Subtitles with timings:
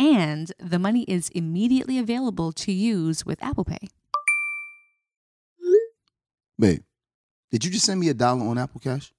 [0.00, 3.88] And the money is immediately available to use with Apple Pay.
[6.58, 6.82] Babe,
[7.50, 9.12] did you just send me a dollar on Apple Cash?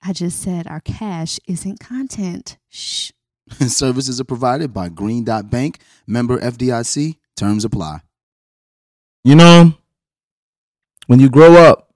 [0.00, 2.56] I just said our cash isn't content.
[2.68, 3.10] Shh.
[3.66, 7.16] Services are provided by Green Dot Bank, member FDIC.
[7.36, 8.00] Terms apply.
[9.24, 9.74] You know,
[11.08, 11.92] when you grow up,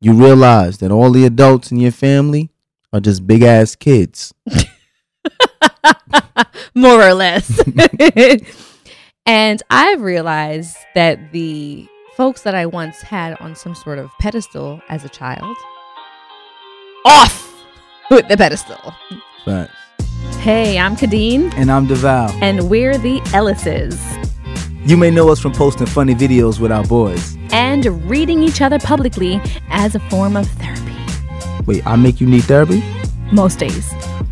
[0.00, 2.50] you realize that all the adults in your family
[2.92, 4.32] are just big ass kids.
[6.74, 7.62] More or less.
[9.26, 14.80] and I've realized that the folks that I once had on some sort of pedestal
[14.88, 15.56] as a child,
[17.04, 17.52] off
[18.10, 18.94] with the pedestal.
[19.44, 19.72] Facts.
[20.38, 22.30] Hey, I'm Kadeen, And I'm DeVal.
[22.40, 23.98] and we're the Ellises.
[24.88, 27.36] You may know us from posting funny videos with our boys.
[27.50, 30.94] And reading each other publicly as a form of therapy.
[31.66, 32.84] Wait, I make you need therapy?
[33.32, 33.92] Most days.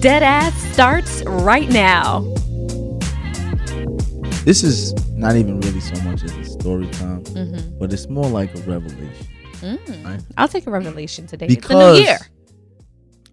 [0.00, 2.20] Dead ass starts right now.
[4.44, 7.24] This is not even really so much as a story time,
[7.78, 9.26] but it's more like a revelation.
[10.04, 10.20] Right?
[10.36, 11.48] I'll take a revelation today.
[11.48, 12.18] Because it's a new year.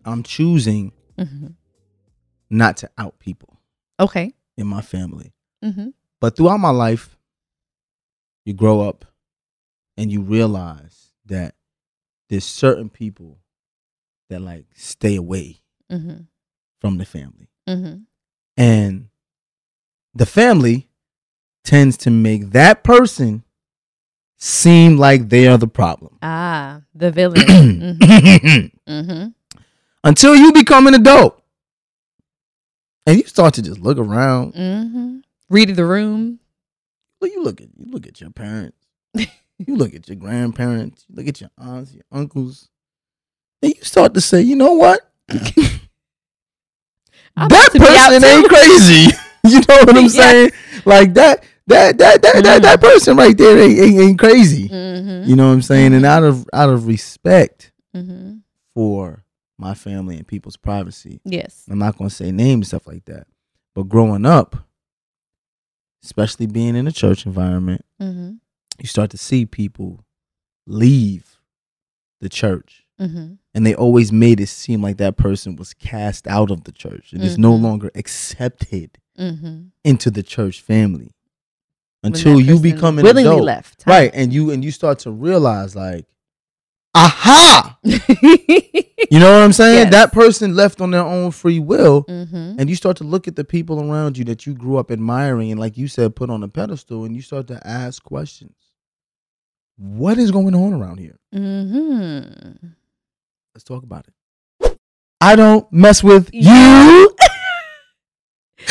[0.06, 1.56] I'm choosing Mhm.
[2.50, 3.60] not to out people
[4.00, 4.34] Okay.
[4.58, 5.34] in my family.
[5.64, 5.90] Mm-hmm.
[6.20, 7.16] But throughout my life,
[8.44, 9.06] you grow up
[9.98, 11.56] and you realize that
[12.30, 13.40] there's certain people
[14.30, 15.62] that like stay away
[15.92, 16.22] Mm-hmm.
[16.86, 17.50] From the family.
[17.68, 18.02] Mm-hmm.
[18.58, 19.08] And
[20.14, 20.88] the family
[21.64, 23.44] tends to make that person
[24.38, 26.20] seem like they are the problem.
[26.22, 27.40] Ah, the villain.
[27.48, 28.92] mm-hmm.
[28.92, 29.28] Mm-hmm.
[30.04, 31.42] Until you become an adult.
[33.08, 34.54] And you start to just look around.
[34.54, 35.18] Mm-hmm.
[35.50, 36.40] Reading the room.
[37.20, 38.78] Well, you look at you look at your parents.
[39.16, 41.04] you look at your grandparents.
[41.10, 42.70] You look at your aunts, your uncles.
[43.64, 45.02] And you start to say, you know what?
[47.38, 49.18] I'm that about to be out person ain't crazy.
[49.46, 50.52] you know what I'm saying?
[50.86, 54.70] Like that that that that, that, that person right there ain't, ain't, ain't crazy.
[54.70, 55.30] Mm-hmm.
[55.30, 55.94] You know what I'm saying?
[55.94, 58.38] And out of out of respect Mm-hmm.
[58.74, 59.24] for
[59.58, 61.64] my family and people's privacy, Yes.
[61.70, 63.26] I'm not gonna say names and stuff like that.
[63.74, 64.58] But growing up,
[66.04, 68.34] especially being in a church environment, Mm-hmm.
[68.80, 70.04] you start to see people
[70.68, 71.40] leave
[72.20, 72.86] the church.
[73.56, 73.58] Mm-hmm.
[73.58, 77.14] And they always made it seem like that person was cast out of the church.
[77.14, 77.62] It is no Mhm.
[77.62, 79.68] longer accepted Mm-hmm.
[79.86, 81.12] into the church family
[82.04, 83.44] until you become an willingly adult.
[83.46, 83.84] left.
[83.88, 84.12] Right.
[84.14, 86.06] And you and you start to realize like,
[86.94, 87.78] aha!
[87.86, 88.80] mm-hmm.
[89.12, 89.78] You know what I'm saying?
[89.86, 89.92] Yes.
[89.92, 92.04] That person left on their own free will.
[92.06, 92.56] Mm-hmm.
[92.60, 95.52] And you start to look at the people around you that you grew up admiring
[95.52, 98.56] and like you said, put on a pedestal, and you start to ask questions.
[99.78, 101.20] What is going on around here?
[103.56, 104.78] Let's talk about it.
[105.22, 107.16] I don't mess with you.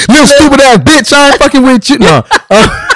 [0.09, 1.99] Little stupid ass bitch, I ain't fucking with you.
[1.99, 2.23] No.
[2.51, 2.91] Uh,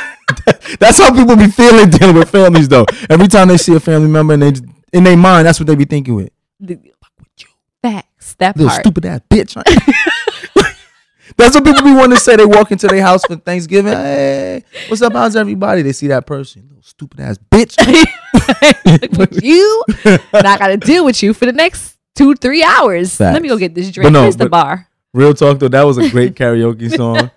[0.78, 2.84] that's how people be feeling dealing with families though.
[3.08, 4.52] Every time they see a family member and they
[4.92, 6.28] in their mind, that's what they be thinking with.
[7.82, 8.34] Facts.
[8.34, 8.82] That Little part.
[8.84, 9.56] stupid ass bitch.
[11.38, 12.36] That's what people be wanting to say.
[12.36, 13.92] They walk into their house for Thanksgiving.
[13.92, 15.12] Hey, what's up?
[15.12, 15.82] How's everybody?
[15.82, 16.66] They see that person.
[16.68, 17.76] Little stupid ass bitch.
[19.18, 23.18] with you, and I got to deal with you for the next two, three hours.
[23.20, 24.12] Let me go get this drink.
[24.12, 24.88] no, Where's the bar?
[25.14, 27.30] Real talk though, that was a great karaoke song.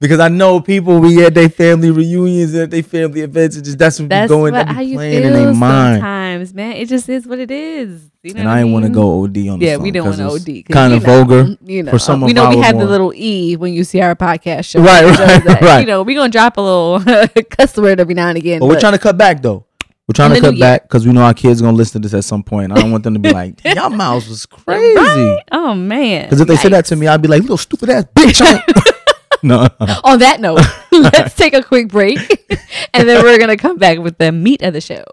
[0.00, 3.64] Because I know people we at their family reunions and at their family events and
[3.64, 5.96] just that's what That's be going what, that how you playing feel in their mind.
[5.96, 6.72] sometimes, man.
[6.72, 8.10] It just is what it is.
[8.22, 9.90] You know And what I didn't want to go OD on the Yeah, song we
[9.92, 10.64] don't want to it's OD.
[10.64, 11.56] 'cause, Kind you of know, vulgar.
[11.64, 13.84] You know, for some we of know we our have the little E when you
[13.84, 14.80] see our podcast show.
[14.80, 15.60] Right, right, that.
[15.62, 15.80] right.
[15.80, 17.00] You know, we're gonna drop a little
[17.50, 18.58] cuss word every now and again.
[18.60, 19.64] But we're trying to cut back though.
[20.08, 20.60] We're trying to cut year.
[20.60, 22.72] back because we know our kids are gonna listen to this at some point.
[22.72, 25.38] I don't want them to be like, "Y'all mouths was crazy." Right?
[25.52, 26.24] Oh man.
[26.24, 28.40] Because if they say that to me, I'd be like, "Little stupid ass bitch."
[29.42, 30.60] I ain't-" no, On that note,
[30.92, 32.18] let's take a quick break,
[32.94, 35.04] and then we're gonna come back with the meat of the show.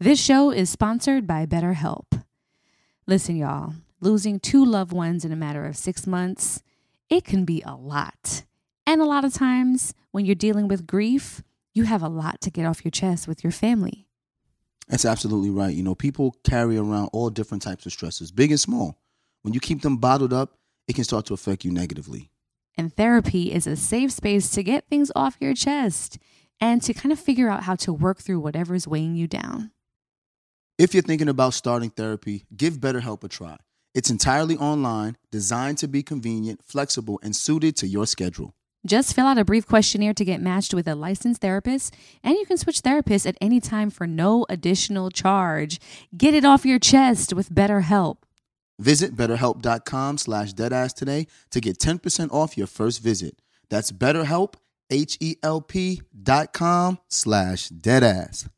[0.00, 2.24] This show is sponsored by BetterHelp.
[3.06, 6.62] Listen, y'all, losing two loved ones in a matter of six months,
[7.08, 8.42] it can be a lot.
[8.84, 11.42] And a lot of times when you're dealing with grief,
[11.72, 14.08] you have a lot to get off your chest with your family.
[14.88, 15.74] That's absolutely right.
[15.74, 18.98] You know, people carry around all different types of stresses, big and small.
[19.42, 22.30] When you keep them bottled up, it can start to affect you negatively.
[22.76, 26.18] And therapy is a safe space to get things off your chest
[26.60, 29.72] and to kind of figure out how to work through whatever's weighing you down.
[30.78, 33.56] If you're thinking about starting therapy, give BetterHelp a try.
[33.94, 38.54] It's entirely online, designed to be convenient, flexible, and suited to your schedule.
[38.84, 41.94] Just fill out a brief questionnaire to get matched with a licensed therapist,
[42.24, 45.78] and you can switch therapists at any time for no additional charge.
[46.16, 48.16] Get it off your chest with BetterHelp.
[48.82, 53.40] Visit betterhelp.com slash deadass today to get 10% off your first visit.
[53.70, 54.54] That's betterhelp,
[54.90, 58.48] H-E-L-P dot com slash deadass.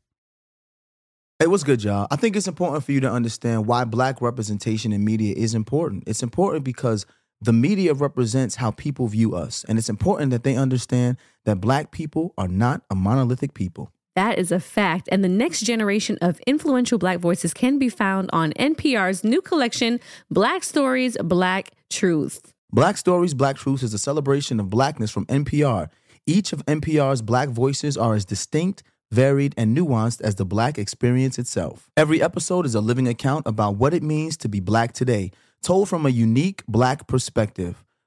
[1.37, 2.07] Hey, what's good, y'all?
[2.09, 6.05] I think it's important for you to understand why black representation in media is important.
[6.07, 7.05] It's important because
[7.39, 11.91] the media represents how people view us, and it's important that they understand that black
[11.91, 13.91] people are not a monolithic people.
[14.15, 15.09] That is a fact.
[15.11, 19.99] And the next generation of influential Black voices can be found on NPR's new collection,
[20.31, 22.53] Black Stories, Black Truth.
[22.71, 25.89] Black Stories, Black Truths is a celebration of blackness from NPR.
[26.25, 31.37] Each of NPR's black voices are as distinct, varied, and nuanced as the black experience
[31.37, 31.89] itself.
[31.95, 35.87] Every episode is a living account about what it means to be black today, told
[35.87, 37.84] from a unique black perspective.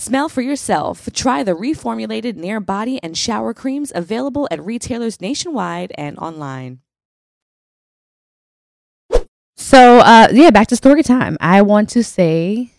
[0.00, 1.10] Smell for yourself.
[1.12, 6.78] Try the reformulated Nair body and shower creams available at retailers nationwide and online.
[9.58, 11.36] So, uh, yeah, back to story time.
[11.38, 12.70] I want to say,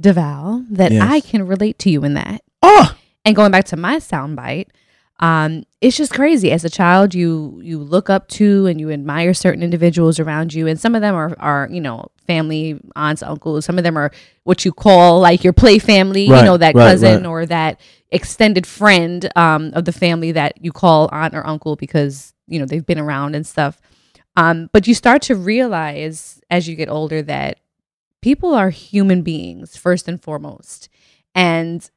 [0.00, 1.02] Deval, that Yes.
[1.02, 2.42] I can relate to you in that.
[2.62, 4.66] Oh, And going back to my soundbite,
[5.18, 6.52] um, it's just crazy.
[6.52, 10.68] As a child, you you look up to and you admire certain individuals around you,
[10.68, 13.64] and some of them are are you know family, aunts, uncles.
[13.64, 14.10] Some of them are
[14.44, 16.24] what you call like your play family.
[16.24, 17.26] you know that right, cousin right.
[17.26, 17.80] or that
[18.10, 22.66] extended friend um, of the family that you call aunt or uncle because you know
[22.66, 23.80] they've been around and stuff.
[24.36, 27.58] Um, but you start to realize as you get older that
[28.20, 30.88] people are human beings first and foremost.
[31.34, 31.88] And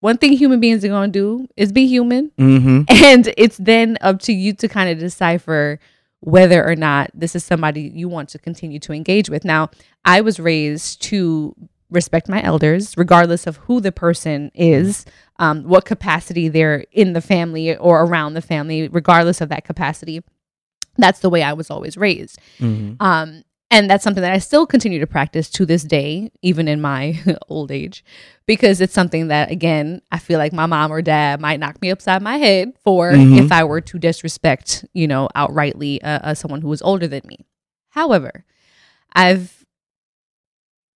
[0.00, 2.30] one thing human beings are going to do is be human.
[2.38, 2.82] Mm-hmm.
[3.04, 5.78] And it's then up to you to kind of decipher
[6.24, 9.44] whether or not this is somebody you want to continue to engage with.
[9.44, 9.68] Now,
[10.06, 11.54] I was raised to
[11.90, 15.04] respect my elders, regardless of who the person is,
[15.38, 20.22] um, what capacity they're in the family or around the family, regardless of that capacity.
[20.96, 22.40] That's the way I was always raised.
[22.58, 22.94] Mm-hmm.
[23.00, 26.80] Um, and that's something that I still continue to practice to this day, even in
[26.80, 27.18] my
[27.48, 28.04] old age,
[28.46, 31.90] because it's something that, again, I feel like my mom or dad might knock me
[31.90, 33.44] upside my head for Mhm.
[33.44, 37.22] if I were to disrespect, you know, outrightly uh, uh, someone who was older than
[37.26, 37.38] me.
[37.90, 38.44] However,
[39.14, 39.63] I've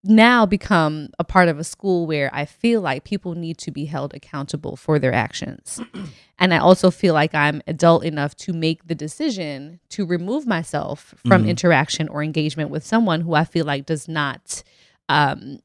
[0.09, 3.85] now become a part of a school where I feel like people need to be
[3.85, 5.79] held accountable for their actions.
[6.39, 11.13] and I also feel like I'm adult enough to make the decision to remove myself
[11.25, 11.47] from Mhm.
[11.49, 14.63] interaction or engagement with someone who I feel like does not,
[15.09, 15.59] um,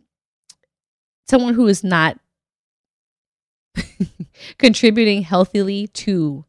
[1.28, 2.18] someone who is not
[4.58, 6.44] contributing healthily to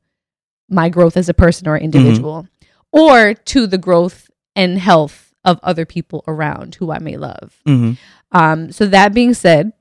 [0.69, 2.47] my growth as a person or individual
[2.91, 7.59] or to the growth and health of other people around who I may love.
[7.67, 7.93] Mm-hmm.
[8.37, 9.73] Um, so that being said,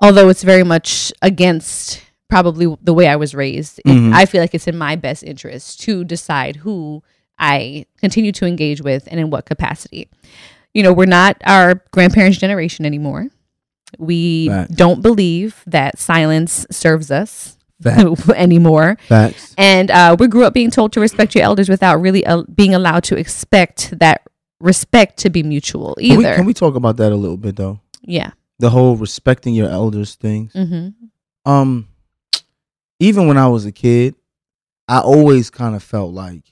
[0.00, 4.12] although it's very much against probably the way I was raised, it- Mhm.
[4.12, 7.02] I feel like it's in my best interest to decide who
[7.38, 10.08] I continue to engage with and in what capacity.
[10.74, 13.28] You know, we're not our grandparents' generation anymore.
[13.98, 14.74] We Facts.
[14.74, 18.28] don't believe that silence serves us Facts.
[18.36, 18.96] anymore.
[19.08, 19.54] Facts.
[19.58, 22.74] And uh, we grew up being told to respect your elders without really uh, being
[22.74, 24.22] allowed to expect that
[24.60, 26.34] respect to be mutual Can we, either.
[26.36, 27.80] can we talk about that a little bit though?
[28.02, 28.30] yeah.
[28.60, 30.50] The whole respecting your elders thing.
[30.52, 30.88] hmm
[31.44, 31.86] Um,
[32.98, 34.16] even when I was a kid,
[34.88, 36.42] I always kind of felt like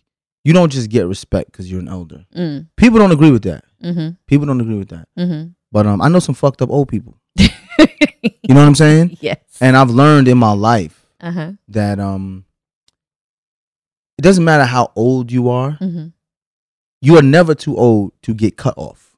[0.45, 2.25] you don't just get respect because you're an elder.
[2.37, 2.69] Mm.
[2.77, 3.65] People don't agree with that.
[3.83, 5.09] hmm People don't agree with that.
[5.17, 7.19] hmm But um, I know some fucked up old people.
[8.49, 9.17] You know what I'm saying?
[9.21, 9.39] yes.
[9.61, 11.53] And I've learned in my life Uh huh.
[11.69, 12.45] that um,
[14.19, 15.73] it doesn't matter how old you are.
[15.73, 16.07] hmm
[17.01, 19.17] You are never too old to get cut off.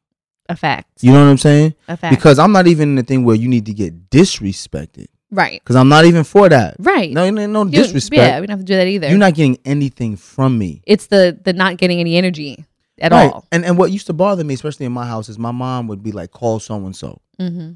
[0.48, 1.02] A fact.
[1.02, 1.74] You know what I'm saying?
[1.88, 2.14] A fact.
[2.14, 5.06] Because I'm not even in the thing where you need to get disrespected.
[5.30, 5.60] right.
[5.62, 6.76] Because I'm not even for that.
[6.78, 7.12] Right.
[7.12, 8.16] No, no, no You- disrespect.
[8.18, 9.08] Yeah, we don't have to do that either.
[9.08, 10.82] You're not getting anything from me.
[10.86, 12.64] it's the the not getting any energy
[13.00, 13.30] at Right.
[13.32, 13.46] all.
[13.52, 16.02] And and what used to bother me, especially in my house, is my mom would
[16.02, 17.20] be like, call so and so.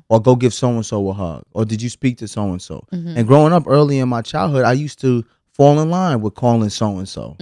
[0.09, 1.45] Or go give so and so a hug.
[1.53, 2.85] Or did you speak to so and so?
[2.91, 6.69] And growing up early in my childhood, I used to fall in line with calling
[6.71, 7.37] so and so.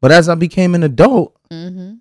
[0.00, 1.94] But as I became an adult, Mm-hmm.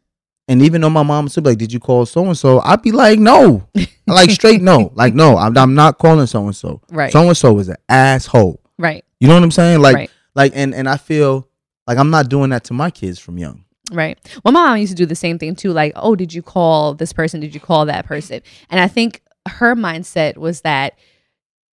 [0.48, 2.60] and even though my mom would be like, Did you call so and so?
[2.62, 3.68] I'd be like, No.
[4.08, 4.92] like straight no.
[4.94, 6.82] Like, no, I'm, I'm not calling so and so.
[6.92, 7.12] Right.
[7.12, 8.60] So and so is an asshole.
[8.78, 9.04] right.
[9.20, 9.82] You know what I'm saying?
[9.82, 10.12] Like right.
[10.36, 11.48] like and, and I feel
[11.88, 13.66] like I'm not doing that to my kids from young.
[13.92, 14.20] Right.
[14.44, 15.72] Well, my mom used to do the same thing too.
[15.72, 17.40] Like, oh, did you call this person?
[17.40, 18.42] Did you call that person?
[18.70, 20.98] And I think her mindset was that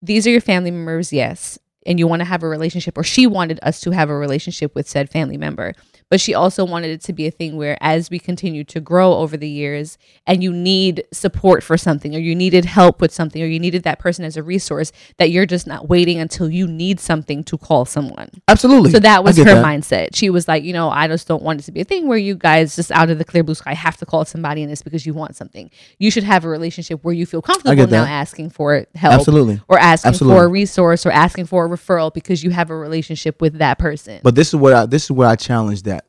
[0.02, 3.28] these are your family members, yes, and you want to have a relationship, or she
[3.28, 5.74] wanted us to have a relationship with said family member.
[6.12, 9.14] But she also wanted it to be a thing where, as we continue to grow
[9.14, 13.42] over the years, and you need support for something, or you needed help with something,
[13.42, 16.68] or you needed that person as a resource, that you're just not waiting until you
[16.68, 18.30] need something to call someone.
[18.50, 18.92] Absolutely.
[18.92, 19.66] So that was her that.
[19.66, 20.10] mindset.
[20.14, 22.18] She was like, you know, I just don't want it to be a thing where
[22.18, 24.82] you guys just out of the clear blue sky have to call somebody in this
[24.82, 25.72] because you want something.
[25.98, 29.62] You should have a relationship where you feel comfortable now asking for help Absolutely.
[29.70, 33.40] or asking for a resource or asking for a referral because you have a relationship
[33.40, 34.20] with that person.
[34.24, 36.01] But this is what I this is where I challenge that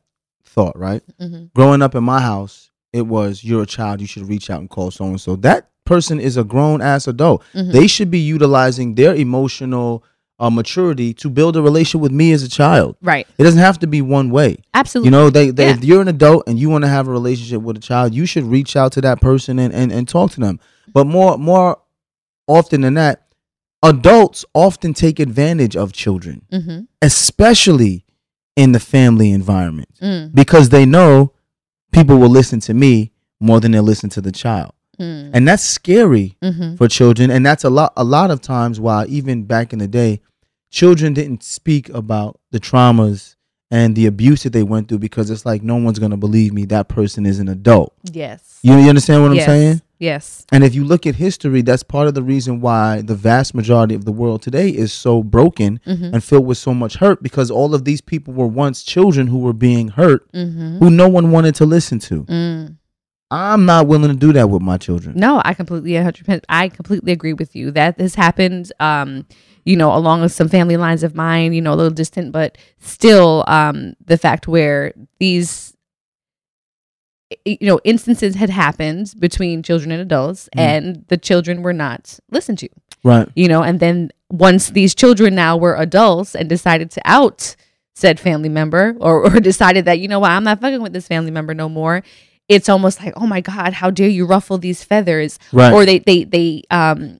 [0.53, 1.01] thought, right?
[1.21, 1.51] Mhm.
[1.53, 2.69] Growing up in my house,
[2.99, 5.35] it was you're a child, you should reach out and call so and so.
[5.35, 7.43] That person is a grown ass adult.
[7.53, 7.71] Mhm.
[7.77, 10.03] They should be utilizing their emotional
[10.39, 12.95] uh, maturity to build a relationship with me as a child.
[13.01, 13.25] right.
[13.37, 14.57] It doesn't have to be one way.
[14.73, 15.07] Absolutely.
[15.07, 15.75] You know, they, they Yeah.
[15.75, 18.25] if you're an adult and you want to have a relationship with a child, you
[18.25, 20.59] should reach out to that person and, and, and talk to them.
[20.93, 21.77] But more more
[22.47, 23.27] often than that,
[23.83, 28.03] adults often take advantage of children, hmm especially
[28.55, 31.31] in the family environment, Mm, because they know
[31.91, 34.73] people will listen to me more than they'll listen to the child.
[34.99, 37.31] mm, And that's scary hmm for children.
[37.31, 40.21] And that's a lot a lot of times why even back in the day,
[40.69, 43.35] children didn't speak about the traumas
[43.71, 46.65] and the abuse that they went through because it's like no one's gonna believe me.
[46.65, 47.93] That person is an adult.
[48.11, 48.59] Yes.
[48.61, 49.47] You, you understand what yes.
[49.47, 49.81] I'm saying?
[49.99, 50.45] Yes.
[50.51, 53.95] And if you look at history, that's part of the reason why the vast majority
[53.95, 57.49] of the world today is so broken hmm and filled with so much hurt because
[57.49, 61.31] all of these people were once children who were being hurt hmm who no one
[61.31, 62.23] wanted to listen to.
[62.25, 62.77] Mm,
[63.31, 65.15] I'm not willing to do that with my children.
[65.17, 67.71] No, I completely 100 I completely agree with you.
[67.71, 69.25] That this happened um
[69.65, 72.57] you know, along with some family lines of mine, you know, a little distant, but
[72.79, 75.72] still um the fact where these
[77.45, 80.59] you know, instances had happened between children and adults Mhm.
[80.59, 82.69] and the children were not listened to.
[83.05, 83.27] Right.
[83.35, 87.53] you know and then once these children now were adults and decided to out
[87.95, 91.05] said family member or, or decided that you know what i'm not fucking with this
[91.09, 92.01] family member no more
[92.47, 95.73] it's almost like oh my god how dare you ruffle these feathers Right.
[95.73, 97.19] or they they they um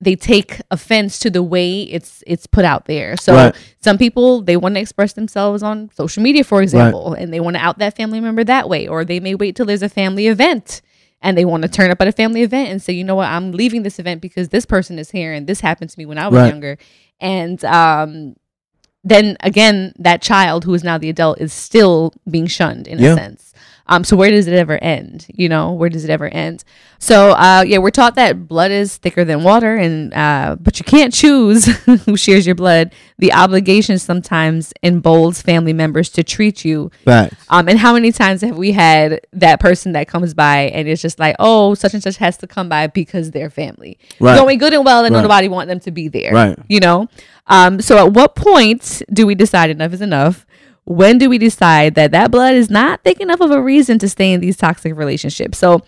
[0.00, 3.56] they take offense to the way it's it's put out there so Right.
[3.80, 7.56] some people they want to express themselves on social media for example and they want
[7.56, 10.28] to out that family member that way or they may wait till there's a family
[10.28, 10.82] event
[11.20, 13.28] and they want to turn up at a family event and say you know what
[13.28, 16.16] i'm leaving this event because this person is here and this happened to me when
[16.18, 16.48] i was Right.
[16.48, 16.78] younger
[17.20, 18.36] and um
[19.04, 23.12] then again that child who is now the adult is still being shunned in Yeah.
[23.12, 23.47] a sense
[23.88, 26.64] um so where does it ever end you know where does it ever end
[26.98, 30.84] so uh yeah we're taught that blood is thicker than water and uh but you
[30.84, 31.64] can't choose
[32.04, 37.34] who shares your blood the obligation sometimes emboldens family members to treat you Facts.
[37.48, 41.02] um, and how many times have we had that person that comes by and it's
[41.02, 44.36] just like, oh, such and such has to come by because they're family, Right.
[44.36, 45.20] knowing good and well that Right.
[45.22, 46.56] nobody want them to be there, Right.
[46.68, 47.08] You know.
[47.48, 50.46] Um, so at what point do we decide enough is enough?
[50.88, 54.08] When do we decide that that blood is not thick enough of a reason to
[54.08, 55.58] stay in these toxic relationships?
[55.58, 55.82] So.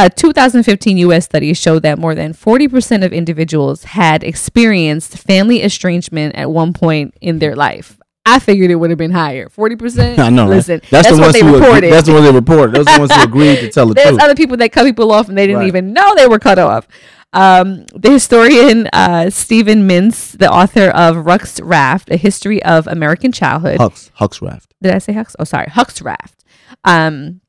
[0.00, 6.36] A 2015 US study showed that more than 40% of individuals had experienced family estrangement
[6.36, 7.98] at one point in their life.
[8.24, 9.48] I figured it would have been higher.
[9.48, 10.18] 40%?
[10.20, 10.44] I know.
[10.48, 10.50] right?
[10.54, 11.92] Listen, that's, the what ones they who reported.
[11.92, 12.76] That's the ones they reported.
[12.76, 14.22] Those are the ones who agreed to tell the There's truth.
[14.22, 15.66] other people that cut people off and they didn't Right.
[15.66, 16.86] even know they were cut off.
[17.32, 23.32] Um, the historian uh, Steven Mintz, the author of Rux Raft, A History of American
[23.32, 23.78] Childhood.
[23.78, 24.74] Huck's, Huck's Raft.
[24.82, 25.36] Did I say Huck's?
[25.38, 25.66] Oh, sorry.
[25.66, 26.44] Huck's Raft.
[26.84, 27.40] Um,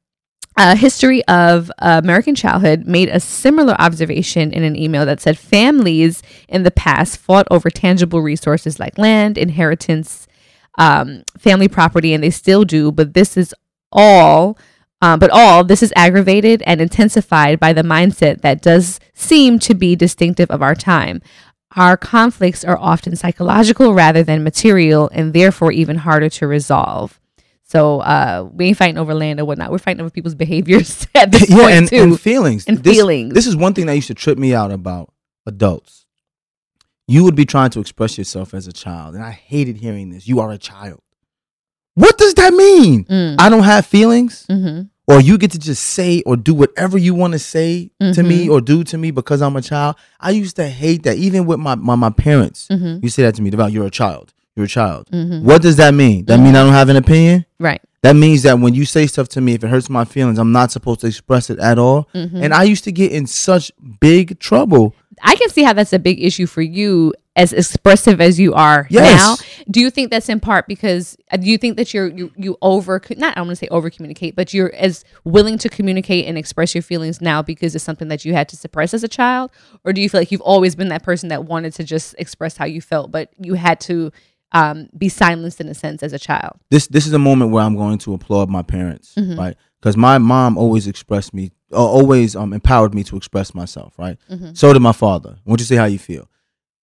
[0.57, 5.37] a history of uh, American childhood made a similar observation in an email that said
[5.37, 10.27] families in the past fought over tangible resources like land, inheritance,
[10.77, 12.91] um, family property, and they still do.
[12.91, 13.55] But this is
[13.93, 14.57] all,
[15.01, 19.73] uh, but all this is aggravated and intensified by the mindset that does seem to
[19.73, 21.21] be distinctive of our time.
[21.75, 27.19] Our conflicts are often psychological rather than material, and therefore even harder to resolve.
[27.63, 29.69] So uh, we ain't fighting over land or whatnot.
[29.69, 32.01] We're fighting over people's behaviors at this yeah, point and, too.
[32.01, 32.65] and feelings.
[32.67, 33.33] And this, feelings.
[33.35, 35.13] This is one thing that used to trip me out about
[35.45, 36.07] adults.
[37.07, 40.27] You would be trying to express yourself as a child, and I hated hearing this.
[40.27, 41.01] You are a child.
[41.99, 43.03] What does that mean?
[43.05, 43.35] Mm.
[43.39, 44.81] I don't have feelings, hmm
[45.11, 48.47] or you get to just say or do whatever you want to say to me
[48.47, 49.95] or do to me because I'm a child.
[50.19, 52.67] I used to hate that, even with my my, my parents.
[52.69, 54.33] hmm You say that to me about you're a child.
[54.55, 55.07] You're a child.
[55.11, 56.25] hmm What does that mean?
[56.25, 57.45] That mean I don't have an opinion?
[57.59, 57.81] Right.
[58.01, 60.51] That means that when you say stuff to me, if it hurts my feelings, I'm
[60.53, 62.07] not supposed to express it at all.
[62.15, 62.43] Mhm.
[62.43, 64.95] And I used to get in such big trouble.
[65.21, 68.87] I can see how that's a big issue for you, as expressive as you are
[68.89, 69.17] Yes.
[69.17, 69.35] now.
[69.69, 72.57] Do you think that's in part because uh, do you think that you're you you
[72.61, 76.37] over not I want to say over communicate, but you're as willing to communicate and
[76.37, 79.51] express your feelings now because it's something that you had to suppress as a child,
[79.83, 82.55] or do you feel like you've always been that person that wanted to just express
[82.55, 84.11] how you felt, but you had to
[84.51, 86.53] um, be silenced in a sense as a child?
[86.69, 89.37] This this is a moment where I'm going to applaud my parents, Mhm.
[89.37, 89.55] right?
[89.81, 94.17] Because my mom always expressed me, uh, always um, empowered me to express myself, right?
[94.29, 94.57] Mhm.
[94.57, 95.35] So did my father.
[95.37, 96.27] I want you say how you feel.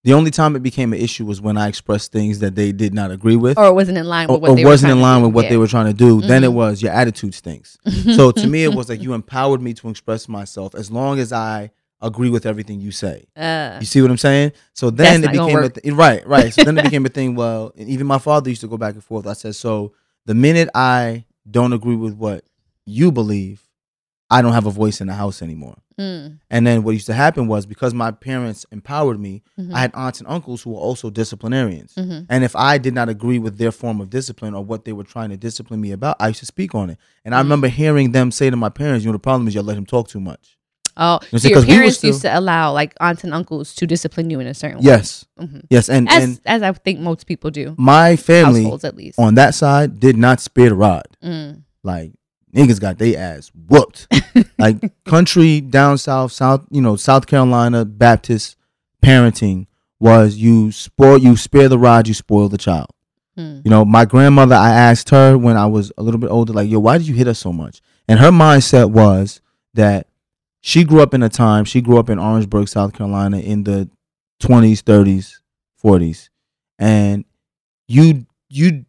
[0.05, 2.94] The only time it became an issue was when I expressed things that they did
[2.94, 4.98] not agree with, Or it wasn't in line with what or they were wasn't trying
[4.98, 5.26] in to line do.
[5.26, 5.50] with what Yeah.
[5.50, 6.20] they were trying to do.
[6.20, 6.55] Then it Mhm.
[6.55, 7.76] was your attitude stinks.
[8.14, 11.33] so to me, it was like you empowered me to express myself as long as
[11.33, 11.70] I
[12.07, 13.27] agree with everything you say.
[13.37, 14.53] Uh, You see what I'm saying?
[14.73, 16.53] So then it became a th- right, right.
[16.53, 17.35] So then it became a thing.
[17.35, 19.27] Well, and even my father used to go back and forth.
[19.27, 19.92] I said, so
[20.25, 22.45] the minute I don't agree with what
[22.87, 23.62] you believe,
[24.31, 25.77] I don't have a voice in the house anymore.
[26.01, 29.79] mm, And then what used to happen was because my parents empowered me, mhm, I
[29.81, 31.95] had aunts and uncles who were also disciplinarians.
[31.95, 32.27] mhm.
[32.29, 35.05] And if I did not agree with their form of discipline or what they were
[35.05, 36.99] trying to discipline me about, I used to speak on it.
[37.25, 37.42] And I Mm.
[37.45, 39.87] remember hearing them say to my parents, you know, the problem is y'all let him
[39.87, 40.56] talk too much.
[40.96, 44.30] Oh, You so your parents still- used to allow like aunts and uncles to discipline
[44.30, 44.85] you in a certain way.
[44.85, 45.24] Yes.
[45.38, 45.88] hmm Yes.
[45.90, 49.18] And, as and as I think most people do, my family at least.
[49.18, 51.04] on that side did not spare the rod.
[51.22, 51.62] Mm.
[51.82, 52.12] Like
[52.54, 54.06] niggas got they ass whooped.
[54.59, 58.56] like country down south, south, you know, South Carolina Baptist
[59.02, 59.66] parenting
[60.00, 62.88] was you spoil you spare the rod, you spoil the child.
[63.38, 63.62] Mm.
[63.64, 66.70] You know, my grandmother, I asked her when I was a little bit older, like,
[66.70, 67.82] yo, why did you hit us so much?
[68.09, 69.42] And her mindset was
[69.74, 70.06] that
[70.66, 73.88] she grew up in a time, she grew up in Orangeburg, South Carolina in the
[74.42, 75.37] 20s, 30s,
[75.83, 76.29] 40s.
[76.76, 77.24] And
[77.87, 78.85] you you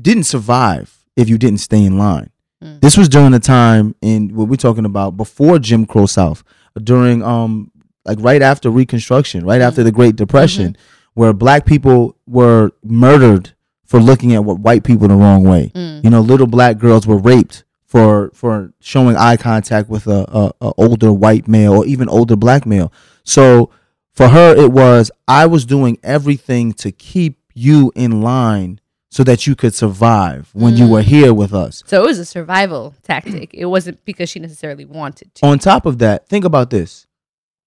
[0.00, 2.30] didn't survive if you didn't stay in line.
[2.62, 2.80] Mm.
[2.80, 6.42] This was during the time in what we're talking about before Jim Crow South,
[6.82, 7.70] during um
[8.04, 10.76] like right after Reconstruction, right after the Great Depression,
[11.14, 15.70] where black people were murdered for looking at what white people the wrong way.
[15.72, 16.02] Mm.
[16.02, 20.66] You know, little black girls were raped for for showing eye contact with a, a,
[20.66, 22.92] a older white male or even older black male.
[23.24, 23.70] So
[24.12, 29.46] for her, it was I was doing everything to keep you in line so that
[29.46, 31.06] you could survive when you were mm.
[31.06, 31.82] here with us.
[31.86, 33.54] So it was a survival tactic.
[33.54, 35.46] It wasn't because she necessarily wanted to.
[35.46, 37.06] On top of that, think about this.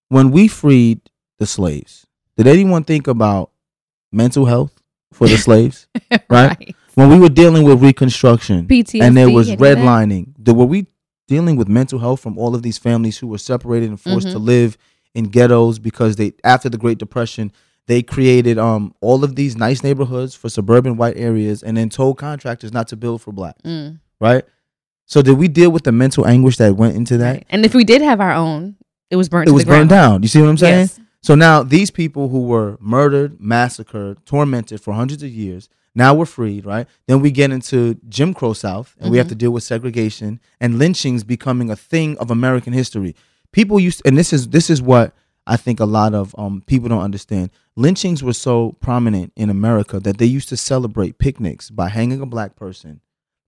[0.09, 1.01] When we freed
[1.39, 2.05] the slaves,
[2.37, 3.49] did anyone think about
[4.11, 4.81] mental health
[5.11, 5.87] for the slaves?
[6.29, 6.75] right?
[6.95, 9.01] When we were dealing with Reconstruction PTSD.
[9.01, 9.77] and there was any of that?
[9.77, 10.87] redlining, the, were we
[11.27, 14.37] dealing with mental health from all of these families who were separated and forced to
[14.37, 14.45] Mhm.
[14.45, 14.77] live
[15.15, 17.51] in ghettos because they after the Great Depression
[17.87, 22.17] they created um all of these nice neighborhoods for suburban white areas and then told
[22.17, 24.43] contractors not to build for black, Mm, right?
[25.05, 27.31] So did we deal with the mental anguish that went into that?
[27.33, 27.45] right.
[27.49, 28.75] And if we did have our own,
[29.09, 29.47] it was burnt.
[29.47, 30.21] It to was burned down.
[30.23, 30.79] You see what I'm saying?
[30.79, 30.99] Yes.
[31.21, 36.25] So now these people who were murdered, massacred, tormented for hundreds of years, now we're
[36.25, 36.87] freed, right?
[37.07, 39.29] Then we get into Jim Crow South and we have Mhm.
[39.29, 43.15] to deal with segregation and lynchings becoming a thing of American history.
[43.51, 45.13] People used and this is this is what
[45.47, 47.49] I think a lot of um people don't understand.
[47.75, 52.25] Lynchings were so prominent in America that they used to celebrate picnics by hanging a
[52.25, 53.01] black person,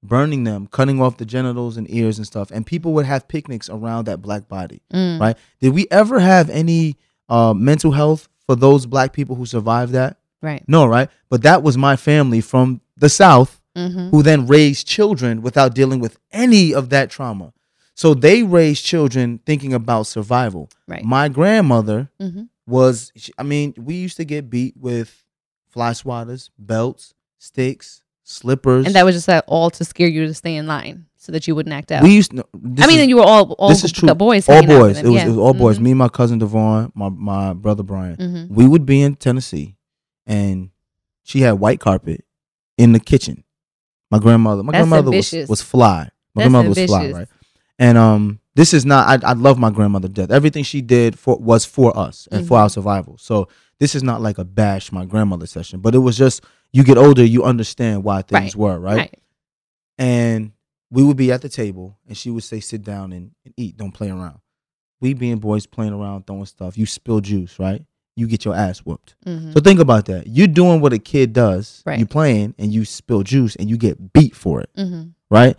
[0.03, 3.69] burning them, cutting off the genitals and ears and stuff, and people would have picnics
[3.69, 5.19] around that black body Mm.
[5.19, 5.37] right?
[5.61, 6.97] Did we ever have any
[7.29, 10.17] uh, mental health for those black people who survived that?
[10.43, 10.63] Right.
[10.67, 11.09] No, right?
[11.29, 14.09] But that was my family from the South Mm-hmm.
[14.09, 17.53] who then raised children without dealing with any of that trauma.
[17.95, 20.69] So they raised children thinking about survival.
[20.87, 21.03] Right.
[21.03, 22.43] My grandmother Mm-hmm.
[22.67, 25.23] was, I mean, we used to get beat with
[25.71, 28.85] fly swatters, belts, sticks, slippers.
[28.85, 31.47] And that was just uh, all to scare you to stay in line so that
[31.47, 32.03] you wouldn't act out.
[32.03, 32.31] we used.
[32.31, 34.13] No, I mean, is- and you were all all this is true.
[34.13, 34.47] boys.
[34.47, 34.97] all hanging out with boys.
[34.99, 35.25] It was, Yeah.
[35.25, 35.79] it was all boys.
[35.79, 35.81] Mhm.
[35.81, 38.17] Me and my cousin Devon, my my brother Brian.
[38.17, 38.49] Mhm.
[38.51, 39.77] We would be in Tennessee,
[40.25, 40.69] and
[41.23, 42.23] she had white carpet
[42.77, 43.43] in the kitchen.
[44.11, 45.49] My grandmother, my That's grandmother was, ambitious.
[45.49, 46.09] was fly.
[46.35, 47.27] My That's grandmother was fly, right?
[47.79, 49.23] And um, this is not.
[49.23, 50.31] I, I love my grandmother to death.
[50.31, 52.61] Everything she did for was for us and for Mhm.
[52.61, 53.17] our survival.
[53.17, 53.47] So
[53.79, 56.97] this is not like a bash my grandmother session, but it was just you get
[56.97, 58.55] older, you understand why things Right.
[58.55, 59.19] were right Right.
[59.97, 60.51] and
[60.91, 63.77] we would be at the table and she would say sit down and, and eat
[63.77, 64.39] don't play around
[65.01, 67.83] we being boys playing around throwing stuff you spill juice right
[68.15, 69.53] you get your ass whooped Mhm.
[69.53, 71.99] so think about that you're doing what a kid does Right.
[71.99, 75.13] you playing and you spill juice and you get beat for it Mhm.
[75.31, 75.57] right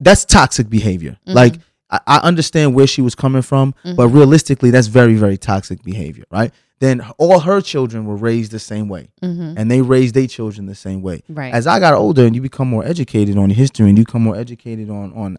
[0.00, 1.34] that's toxic behavior Mhm.
[1.34, 1.54] like
[1.90, 4.14] I, I understand where she was coming from but Mhm.
[4.14, 8.88] realistically that's very very toxic behavior right then all her children were raised the same
[8.88, 9.54] way Mhm.
[9.58, 11.52] and they raised their children the same way Right.
[11.52, 14.36] as I got older and you become more educated on history and you become more
[14.36, 15.38] educated on on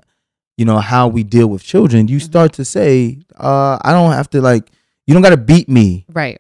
[0.58, 2.26] you know how we deal with children, you Mm-hmm.
[2.26, 4.70] start to say, uh, I don't have to like
[5.12, 6.40] you don't got to beat me right.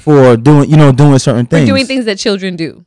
[0.00, 1.68] for doing you know doing certain things.
[1.68, 2.84] For doing things that children do.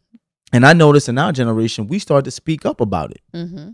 [0.51, 3.69] And I noticed in our generation, we start to speak up about it, Mm-hmm.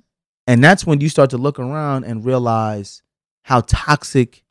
[0.46, 3.02] and that's when you start to look around and realize
[3.41, 4.43] how toxic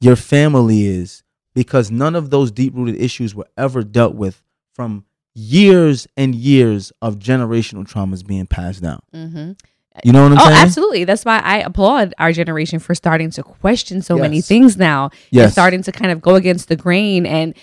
[0.00, 1.22] your family is
[1.54, 4.42] because none of those deep rooted issues were ever dealt with
[4.74, 9.00] from years and years of generational traumas being passed down.
[9.14, 9.52] Mm-hmm.
[10.04, 10.56] You know what I'm Oh, saying?
[10.56, 11.04] absolutely.
[11.04, 15.04] That's why I applaud our generation for starting to question so many things now.
[15.04, 15.52] and Yes.
[15.52, 17.54] starting to kind of go against the grain and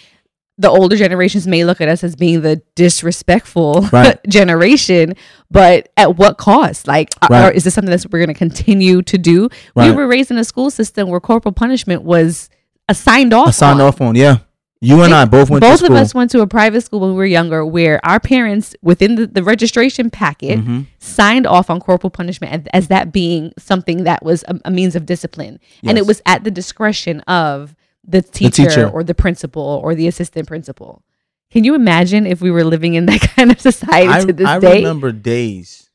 [0.59, 4.19] the older generations may look at us as being the disrespectful Right.
[4.29, 5.15] generation,
[5.49, 6.85] but at what cost?
[6.87, 7.45] Like, uh, Right.
[7.47, 9.49] or is this something that we're going to continue to do?
[9.75, 12.49] We were raised in a school system where corporal punishment was
[12.89, 13.49] assigned off.
[13.49, 13.87] Assigned on.
[13.87, 14.15] off on.
[14.15, 14.39] Yeah,
[14.81, 17.09] you and I both went Both to of us went to a private school when
[17.11, 20.85] we were younger, where our parents, within the, the registration packet, Mhm.
[20.99, 24.95] signed off on corporal punishment as, as that being something that was a, a means
[24.95, 27.75] of discipline, and it was at the discretion of
[28.07, 28.89] the teacher, teacher.
[28.89, 31.03] or the principal or the assistant principal.
[31.51, 34.47] Can you imagine if we were living in that kind of society I, to this
[34.47, 34.77] I day?
[34.77, 35.89] remember days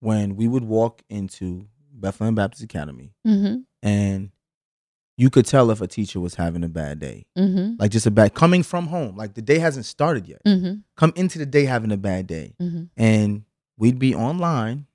[0.00, 3.60] when we would walk into Bethlehem Baptist Academy Mm-hmm.
[3.82, 4.30] and
[5.16, 7.74] you could tell if a teacher was having a bad day, Mm-hmm.
[7.78, 10.42] like just a bad coming from home, like the day hasn't started yet.
[10.44, 10.80] Mm-hmm.
[10.96, 12.84] Come into the day having a bad day, Mm-hmm.
[12.96, 13.42] and
[13.78, 14.86] we'd be online,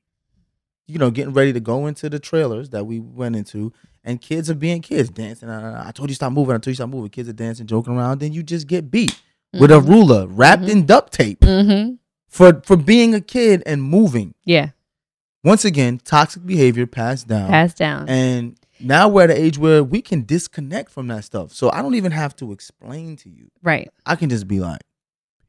[0.88, 3.72] you know, getting ready to go into the trailers that we went into,
[4.04, 5.50] and kids are being kids dancing.
[5.50, 6.52] "Uh, I told you stop moving.
[6.56, 7.10] I told you stop moving.
[7.10, 8.20] Kids are dancing, joking around.
[8.20, 9.20] Then you just get beat
[9.54, 11.96] with a ruler wrapped in duct tape Mm-hmm.
[12.28, 14.34] for for being a kid and moving.
[14.46, 14.70] Yeah,
[15.44, 18.08] Once again, toxic behavior passed down, passed down.
[18.10, 21.52] and now we're at an age where we can disconnect from that stuff.
[21.54, 23.50] So I don't even have to explain to you.
[23.64, 23.90] right.
[24.06, 24.82] I can just be like,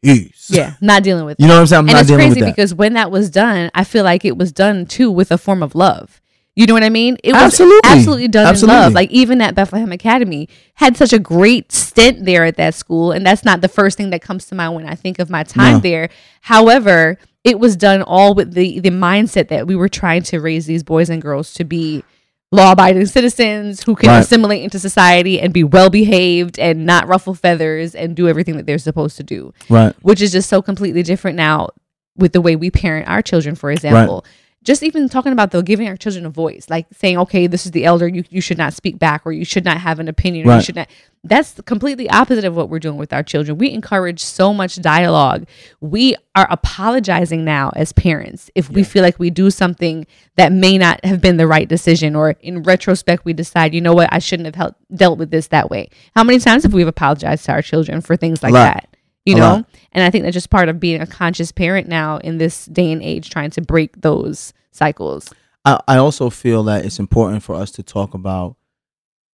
[0.02, 0.48] peace.
[0.50, 1.38] Yeah, not dealing with.
[1.40, 1.80] You know what I'm saying?
[1.80, 4.86] I'm and it's crazy because when that was done, I feel like it was done
[4.86, 6.20] too with a form of love.
[6.54, 7.16] You know what I mean?
[7.24, 7.80] It was Absolutely.
[7.90, 8.92] absolutely done in love.
[8.92, 13.24] Like even at Bethlehem Academy, had such a great stint there at that school, and
[13.24, 15.74] that's not the first thing that comes to mind when I think of my time
[15.74, 15.78] No.
[15.80, 16.10] there.
[16.42, 20.66] However, it was done all with the the mindset that we were trying to raise
[20.66, 22.04] these boys and girls to be
[22.52, 24.18] law-abiding citizens who can Right.
[24.18, 28.66] assimilate into society and be well behaved and not ruffle feathers and do everything that
[28.66, 29.94] they're supposed to do right.
[30.02, 31.70] which is just so completely different now
[32.16, 34.22] with the way we parent our children, for example.
[34.62, 37.72] Just even talking about though giving our children a voice, like saying, okay, this is
[37.72, 40.46] the elder, you, you should not speak back or you should not have an opinion
[40.46, 40.88] or you should not
[41.24, 43.56] that's completely opposite of what we're doing with our children.
[43.56, 45.46] We encourage so much dialogue.
[45.80, 50.78] We are apologizing now as parents if we feel like we do something that may
[50.78, 54.18] not have been the right decision, or in retrospect, we decide, you know what, I
[54.18, 55.90] shouldn't have hel- dealt with this that way.
[56.16, 58.91] How many times have we apologized to our children for things like that?
[59.24, 59.50] You A know?
[59.54, 59.68] lot.
[59.92, 62.90] And I think that's just part of being a conscious parent now in this day
[62.90, 65.32] and age, trying to break those cycles.
[65.64, 68.56] I, I also feel that it's important for us to talk about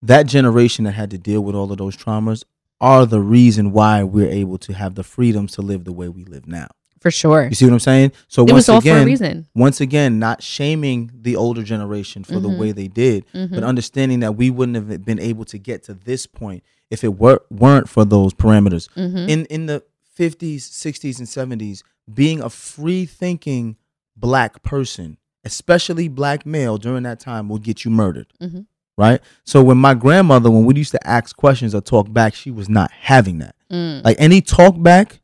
[0.01, 2.43] that generation that had to deal with all of those traumas
[2.81, 6.23] are the reason why we're able to have the freedoms to live the way we
[6.23, 6.67] live now.
[7.01, 7.47] For sure.
[7.47, 8.11] You see what I'm saying?
[8.27, 9.47] So It once was all for a again, reason.
[9.55, 12.57] once again, not shaming the older generation for the Mhm.
[12.57, 13.51] way they did, Mhm.
[13.51, 17.17] but understanding that we wouldn't have been able to get to this point if it
[17.19, 18.89] were, weren't for those parameters.
[18.97, 19.29] Mhm.
[19.29, 19.83] In in the
[20.13, 21.83] 50s, 60s, and 70s,
[22.13, 23.77] being a free thinking
[24.17, 28.27] black person, especially black male during that time, will get you murdered.
[28.41, 28.65] Mhm.
[28.97, 29.21] Right?
[29.45, 32.67] So when my grandmother, when we used to ask questions or talk back, she was
[32.67, 33.55] not having that.
[33.71, 35.21] Mm, Like any talk back,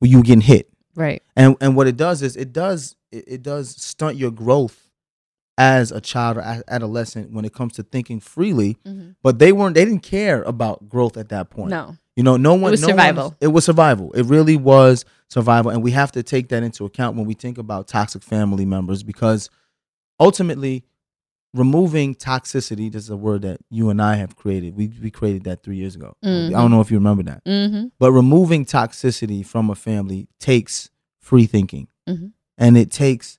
[0.00, 1.22] well, you were getting hit right.
[1.36, 4.88] and and what it does is it does it, it does stunt your growth
[5.58, 9.16] as a child or a- adolescent when it comes to thinking freely Mhm.
[9.22, 11.96] but they weren't they didn't care about growth at that point No.
[12.16, 13.36] you know no one was no one- survival.
[13.40, 17.16] it was survival it really was survival and we have to take that into account
[17.16, 19.50] when we think about toxic family members because
[20.20, 20.84] ultimately
[21.54, 25.44] removing toxicity this is a word that you and i have created we, we created
[25.44, 26.48] that three years ago Mhm.
[26.48, 27.88] i don't know if you remember that Mm-hmm.
[27.98, 32.32] but removing toxicity from a family takes free thinking, Mhm.
[32.58, 33.38] and it takes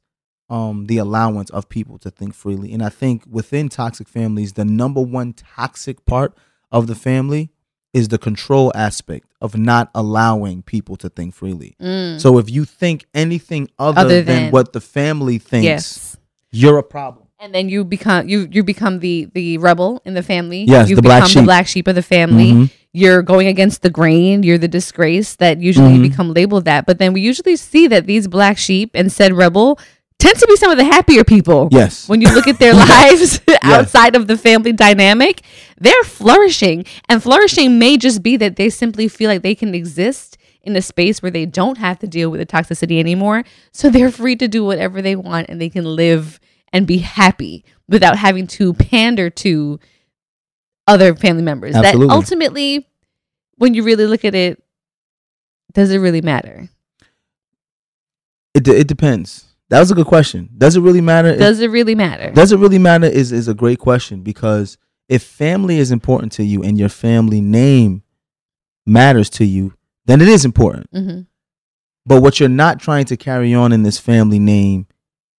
[0.49, 2.71] um, the allowance of people to think freely.
[2.73, 6.33] And I think within toxic families, the number one toxic part
[6.71, 7.49] of the family
[7.93, 11.75] is the control aspect of not allowing people to think freely.
[11.81, 12.19] Mm.
[12.21, 16.17] So if you think anything other, Other than, than- what the family thinks, yes.
[16.51, 17.22] you're a problem.
[17.43, 20.63] And then you become you you become the the rebel in the family.
[20.63, 21.39] Yes, you the black become sheep.
[21.41, 22.51] the black sheep of the family.
[22.53, 22.71] Mhm.
[22.93, 24.43] You're going against the grain.
[24.43, 26.03] You're the disgrace that usually Mhm.
[26.03, 26.85] become labeled that.
[26.85, 29.77] But then we usually see that these black sheep and said rebel
[30.19, 31.67] tend to be some of the happier people.
[31.69, 32.07] Yes.
[32.07, 35.41] When you look at their lives outside of the family dynamic,
[35.77, 36.85] they're flourishing.
[37.09, 40.81] And flourishing may just be that they simply feel like they can exist in a
[40.81, 43.43] space where they don't have to deal with the toxicity anymore.
[43.73, 46.39] So they're free to do whatever they want and they can live
[46.73, 49.79] and be happy without having to pander to
[50.87, 51.75] other family members.
[51.75, 52.07] Absolutely.
[52.07, 52.87] That ultimately,
[53.55, 54.61] when you really look at it,
[55.73, 56.67] does it really matter?
[58.53, 59.45] It, de- it depends.
[59.69, 60.49] That was a good question.
[60.57, 61.29] Does it really matter?
[61.29, 62.31] if- Does it really matter?
[62.31, 63.05] Does it really matter?
[63.07, 64.77] Is is a great question because
[65.09, 68.03] if family is important to you and your family name
[68.85, 69.73] matters to you,
[70.05, 70.87] then it is important.
[70.93, 71.21] hmm
[72.05, 74.85] But what you're not trying to carry on in this family name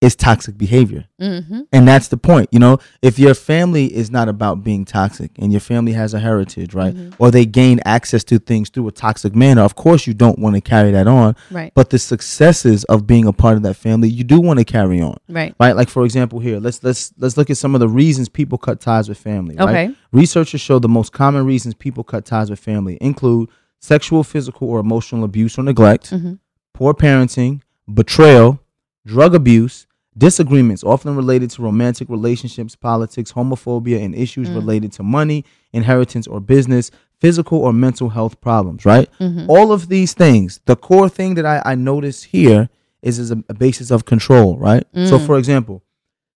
[0.04, 1.02] is toxic behavior.
[1.18, 2.48] hmm And that's the point.
[2.52, 6.20] You know, if your family is not about being toxic and your family has a
[6.20, 6.94] heritage, right?
[6.94, 7.14] Mhm.
[7.18, 10.54] Or they gain access to things through a toxic manner, of course you don't want
[10.56, 11.34] to carry that on.
[11.50, 11.72] Right.
[11.74, 15.00] But the successes of being a part of that family, you do want to carry
[15.00, 15.54] on Right.
[15.60, 15.76] right?
[15.76, 18.80] Like for example, here let's let's let's look at some of the reasons people cut
[18.80, 19.54] ties with family.
[19.56, 19.68] right?
[19.68, 19.94] Okay.
[20.12, 23.48] Researchers show the most common reasons people cut ties with family include
[23.80, 26.38] sexual, physical, or emotional abuse or neglect, Mhm.
[26.72, 27.60] poor parenting,
[27.92, 28.58] betrayal,
[29.06, 34.54] drug abuse, disagreements often related to romantic relationships, politics, homophobia, and issues Mm.
[34.54, 39.08] related to money, inheritance, or business, physical or mental health problems, right?
[39.20, 39.46] Mhm.
[39.48, 42.68] All of these things, the core thing that I, I notice here
[43.02, 44.84] is, is a, a basis of control, right?
[44.94, 45.26] So, Mm.
[45.26, 45.82] for example,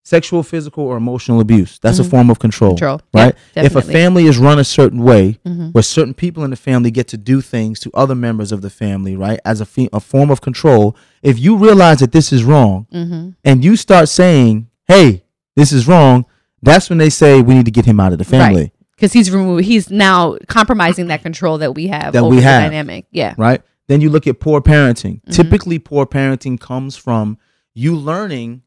[0.08, 2.06] sexual, physical, or emotional abuse, that's Mhm.
[2.06, 3.00] a form of control, Control.
[3.12, 3.34] right?
[3.54, 5.72] Yep, if a family is run a certain way, Mhm.
[5.72, 8.70] where certain people in the family get to do things to other members of the
[8.70, 12.42] family, right, as a, fe- a form of control, if you realize that this is
[12.42, 13.34] wrong Mhm.
[13.44, 15.24] and you start saying, hey,
[15.56, 16.24] this is wrong,
[16.62, 18.62] that's when they say we need to get him out of the family.
[18.62, 18.72] Right.
[18.96, 22.42] Because he's removed, he's now compromising that control that we have That over we the
[22.42, 22.62] have.
[22.62, 23.04] dynamic.
[23.12, 23.34] Yeah.
[23.36, 23.60] right?
[23.88, 25.16] Then you look at poor parenting.
[25.20, 25.32] Mm-hmm.
[25.32, 27.36] Typically, poor parenting comes from
[27.74, 28.62] you learning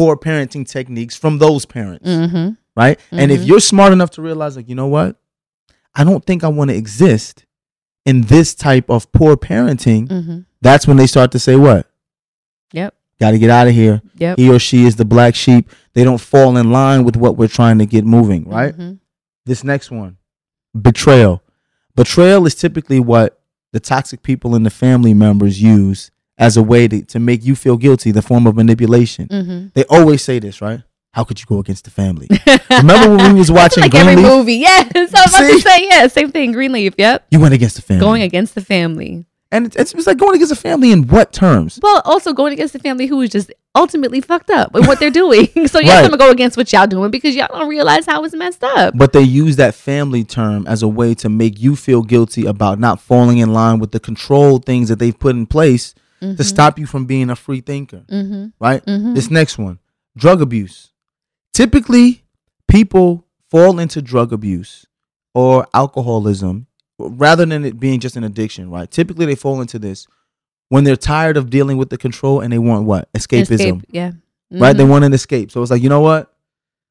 [0.00, 2.52] poor parenting techniques from those parents, Mm-hmm.
[2.74, 2.98] right?
[3.10, 3.46] And if Mhm.
[3.48, 5.16] you're smart enough to realize, like, you know what?
[5.94, 7.44] I don't think I want to exist
[8.06, 10.38] in this type of poor parenting, Mm-hmm.
[10.62, 11.86] that's when they start to say what?
[12.72, 12.94] Yep.
[13.20, 14.00] Got to get out of here.
[14.16, 14.38] Yep.
[14.38, 15.68] He or she is the black sheep.
[15.92, 18.74] They don't fall in line with what we're trying to get moving, right?
[18.74, 19.00] Mhm.
[19.44, 20.16] This next one,
[20.80, 21.42] betrayal.
[21.94, 23.38] Betrayal is typically what
[23.72, 27.54] the toxic people and the family members use as a way to, to make you
[27.54, 29.28] feel guilty, the form of manipulation.
[29.28, 29.72] Mhm.
[29.74, 30.80] They always say this, right?
[31.12, 32.28] How could you go against the family?
[32.70, 34.32] Remember when we was watching like every Greenleaf?
[34.38, 34.54] movie.
[34.54, 34.90] Yes.
[34.96, 36.52] I was about to say, yeah, same thing.
[36.52, 36.94] Greenleaf.
[36.96, 37.26] Yep.
[37.30, 38.00] You went against the family.
[38.00, 39.26] Going against the family.
[39.52, 41.78] and it's, it's, like going against the family in what terms?
[41.82, 45.10] Well, also going against the family who is just ultimately fucked up with what they're
[45.10, 45.46] doing.
[45.66, 46.04] so yes, Right.
[46.04, 48.96] I'm gonna go against what y'all doing because y'all don't realize how it's messed up.
[48.96, 52.78] But they use that family term as a way to make you feel guilty about
[52.78, 56.78] not falling in line with the control things that they've put in place to stop
[56.78, 58.04] you from being a free thinker.
[58.10, 58.46] Mm-hmm.
[58.60, 58.84] right?
[58.84, 59.14] Mhm.
[59.14, 59.78] This next one,
[60.16, 60.90] drug abuse.
[61.54, 62.22] Typically,
[62.68, 64.86] people fall into drug abuse
[65.34, 66.66] or alcoholism
[66.98, 68.90] rather than it being just an addiction, right?
[68.90, 70.06] Typically, they fall into this
[70.68, 73.12] when they're tired of dealing with the control and they want what?
[73.14, 73.82] Escapism, Escape.
[73.90, 74.12] Yeah.
[74.52, 74.76] right?
[74.76, 74.88] They Mhm.
[74.90, 75.50] want an escape.
[75.50, 76.32] So it's like, you know what?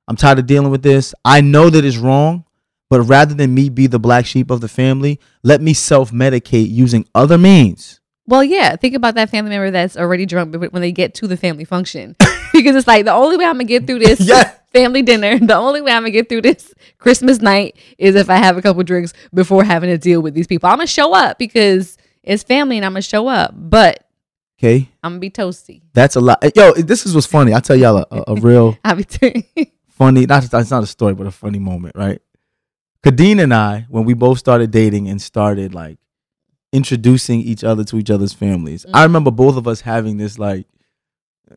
[0.07, 1.13] I'm tired of dealing with this.
[1.23, 2.43] I know that it's wrong,
[2.89, 6.69] but rather than me be the black sheep of the family, let me self medicate
[6.71, 7.98] using other means.
[8.29, 8.75] Well, yeah.
[8.75, 12.15] Think about that family member that's already drunk when they get to the family function,
[12.53, 14.51] because it's like the only way I'm gonna get through this Yeah.
[14.71, 18.35] family dinner, the only way I'm gonna get through this Christmas night is if I
[18.35, 20.69] have a couple drinks before having to deal with these people.
[20.69, 24.05] I'm gonna show up because it's family and I'm gonna show up, but
[24.59, 24.89] Okay.
[25.03, 25.81] I'm gonna be toasty.
[25.93, 26.43] That's a lot.
[26.55, 27.53] Yo, this is what's funny.
[27.53, 29.45] I'll tell y'all a, a, a real t-
[29.87, 32.21] funny not it's not a story but a funny moment right
[33.03, 35.97] Khadeen and i when we both started dating and started like
[36.71, 39.03] introducing each other to each other's families i Mhm.
[39.03, 40.65] remember both of us having this like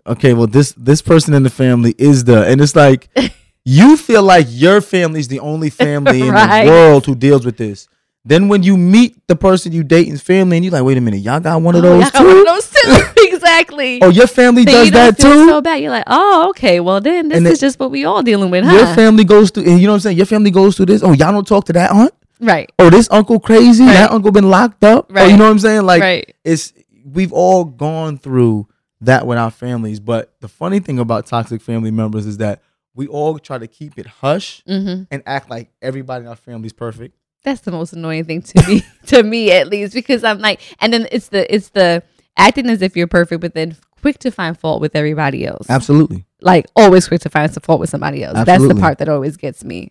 [0.06, 3.08] okay well this this person in the family is the and it's like
[3.64, 6.64] you feel like your family's the only family in Right.
[6.64, 7.88] the world who deals with this
[8.24, 11.18] then when you meet the person you dating's family and you're like wait a minute
[11.20, 13.04] y'all got one of Oh, those one too those too.
[13.34, 14.00] exactly.
[14.00, 15.76] oh your family Then does that feel too So bad.
[15.82, 16.80] You're like, oh, okay.
[16.80, 18.72] Well, then this And is just what we all dealing with, Huh?
[18.72, 21.02] your family goes through and you know what i'm saying your family goes through this
[21.02, 22.70] oh y'all don't talk to that aunt right.
[22.78, 23.94] oh this uncle crazy Right.
[23.94, 26.34] that uncle been locked up oh you know what i'm saying like right.
[26.44, 26.72] it's
[27.04, 28.68] we've all gone through
[29.00, 32.60] that with our families but the funny thing about toxic family members is that
[32.94, 36.72] we all try to keep it hush hmm and act like everybody in our family's
[36.74, 40.60] perfect That's the most annoying thing to me, to me at least, because I'm like,
[40.80, 42.02] and then it's the it's the
[42.36, 45.68] acting as if you're perfect, but then quick to find fault with everybody else.
[45.68, 48.38] absolutely Like always quick to find some fault with somebody else.
[48.46, 49.90] That's the part that always gets me.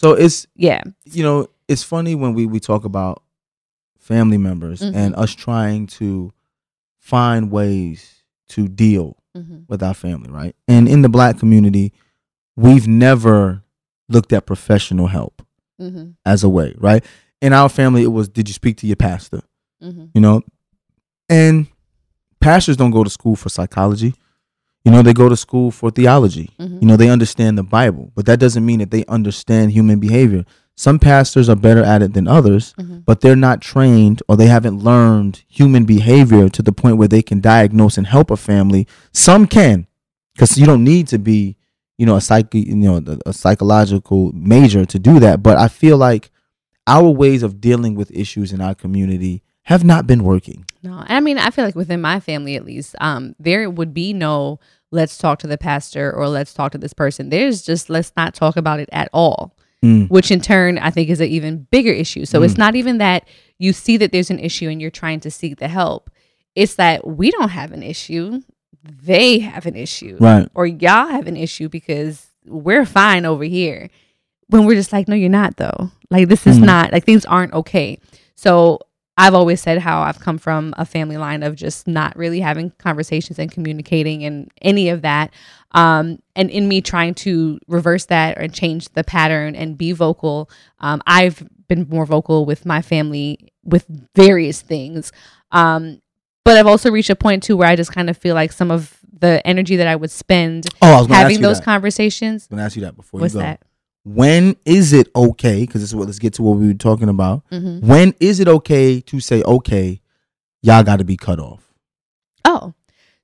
[0.00, 0.82] So it's Yeah.
[1.04, 3.22] you know it's funny when we we talk about
[3.98, 4.94] family members Mhm.
[4.94, 6.32] and us trying to
[6.98, 10.56] find ways to deal hmm with our family, right?
[10.66, 11.92] And in the black community,
[12.56, 13.62] we've never
[14.08, 15.42] looked at professional help
[15.78, 17.04] hmm as a way, right?
[17.42, 19.42] In our family, it was did you speak to your pastor?
[19.82, 20.42] hmm You know,
[21.28, 21.66] and
[22.40, 24.14] pastors don't go to school for psychology.
[24.88, 26.48] You know, they go to school for theology.
[26.58, 29.98] hmm You know, they understand the Bible, but that doesn't mean that they understand human
[30.00, 30.46] behavior.
[30.76, 34.46] Some pastors are better at it than others, hmm but they're not trained or they
[34.46, 38.86] haven't learned human behavior to the point where they can diagnose and help a family.
[39.12, 39.86] Some can,
[40.34, 41.56] because you don't need to be,
[41.98, 45.42] you know, a psych, you know, a psychological major to do that.
[45.42, 46.30] But I feel like
[46.86, 50.64] our ways of dealing with issues in our community have not been working.
[50.82, 54.12] No, I mean, I feel like within my family, at least, um, there would be
[54.12, 54.58] no
[54.90, 57.28] let's talk to the pastor or let's talk to this person.
[57.28, 59.54] There's just let's not talk about it at all.
[59.84, 60.10] Mm.
[60.10, 62.24] which in turn I think is an even bigger issue.
[62.24, 62.58] So it's Mm.
[62.58, 63.28] not even that
[63.60, 66.10] you see that there's an issue and you're trying to seek the help.
[66.56, 68.40] It's that we don't have an issue,
[68.82, 70.48] they have an issue, Right.
[70.52, 73.88] or y'all have an issue because we're fine over here.
[74.48, 75.92] When we're just like, no, you're not though.
[76.10, 76.64] Like this is Mhm.
[76.64, 77.98] not like things aren't okay.
[78.34, 78.80] So
[79.18, 82.70] I've always said how I've come from a family line of just not really having
[82.78, 85.34] conversations and communicating and any of that.
[85.72, 90.48] Um, and in me trying to reverse that and change the pattern and be vocal,
[90.78, 95.10] um, I've been more vocal with my family with various things.
[95.50, 96.00] Um,
[96.44, 98.70] but I've also reached a point too where I just kind of feel like some
[98.70, 101.58] of the energy that I would spend Oh, I was going to ask having those
[101.58, 101.64] that.
[101.64, 102.46] conversations.
[102.52, 103.46] I'm to ask you that before What's you go.
[103.46, 103.62] that?
[104.14, 105.60] When is it okay?
[105.60, 107.44] Because this is what let's get to what we were talking about.
[107.50, 110.00] hmm When is it okay to say, okay,
[110.62, 111.72] y'all got to be cut off?
[112.44, 112.74] Oh,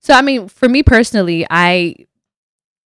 [0.00, 1.96] so I mean, for me personally, I,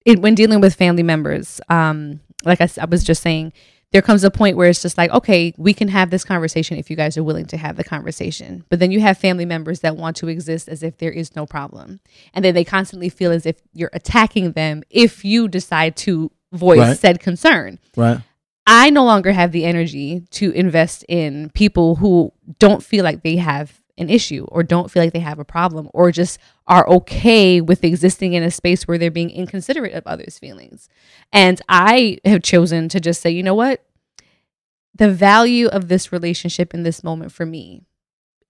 [0.06, 3.54] it, when dealing with family members, um, like I was just saying,
[3.92, 6.90] there comes a point where it's just like, okay, we can have this conversation if
[6.90, 8.66] you guys are willing to have the conversation.
[8.70, 11.46] But then you have family members that want to exist as if there is no
[11.46, 12.02] problem,
[12.34, 16.80] and then they constantly feel as if you're attacking them if you decide to voice
[16.80, 16.98] Right.
[16.98, 17.80] said concern.
[17.96, 18.20] Right.
[18.66, 23.38] I no longer have the energy to invest in people who don't feel like they
[23.38, 26.38] have an issue or don't feel like they have a problem or just
[26.68, 30.88] are okay with existing in a space where they're being inconsiderate of others' feelings.
[31.34, 33.84] And I have chosen to just say, you know what?
[34.94, 37.87] The value of this relationship in this moment for me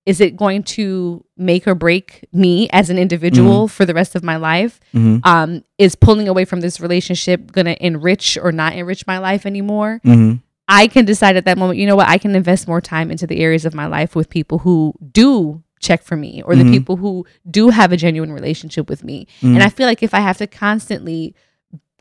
[0.08, 4.24] is it going to make or break me as an individual for the rest of
[4.24, 4.80] my life?
[4.94, 5.20] Mhm.
[5.26, 9.46] Um, is pulling away from this relationship going to enrich or not enrich my life
[9.46, 10.00] anymore?
[10.06, 10.42] Mhm.
[10.70, 13.28] I can decide at that moment, you know what, I can invest more time into
[13.28, 16.72] the areas of my life with people who do check for me or the Mhm.
[16.72, 19.28] people who do have a genuine relationship with me.
[19.42, 21.36] And I feel like if I have to constantly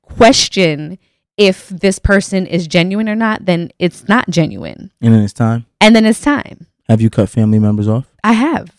[0.03, 0.99] question
[1.37, 4.91] if this person is genuine or not, then it's not genuine.
[5.03, 5.67] And then it's time.
[5.83, 6.67] And then it's time.
[6.89, 8.07] Have you cut family members off?
[8.22, 8.70] I have.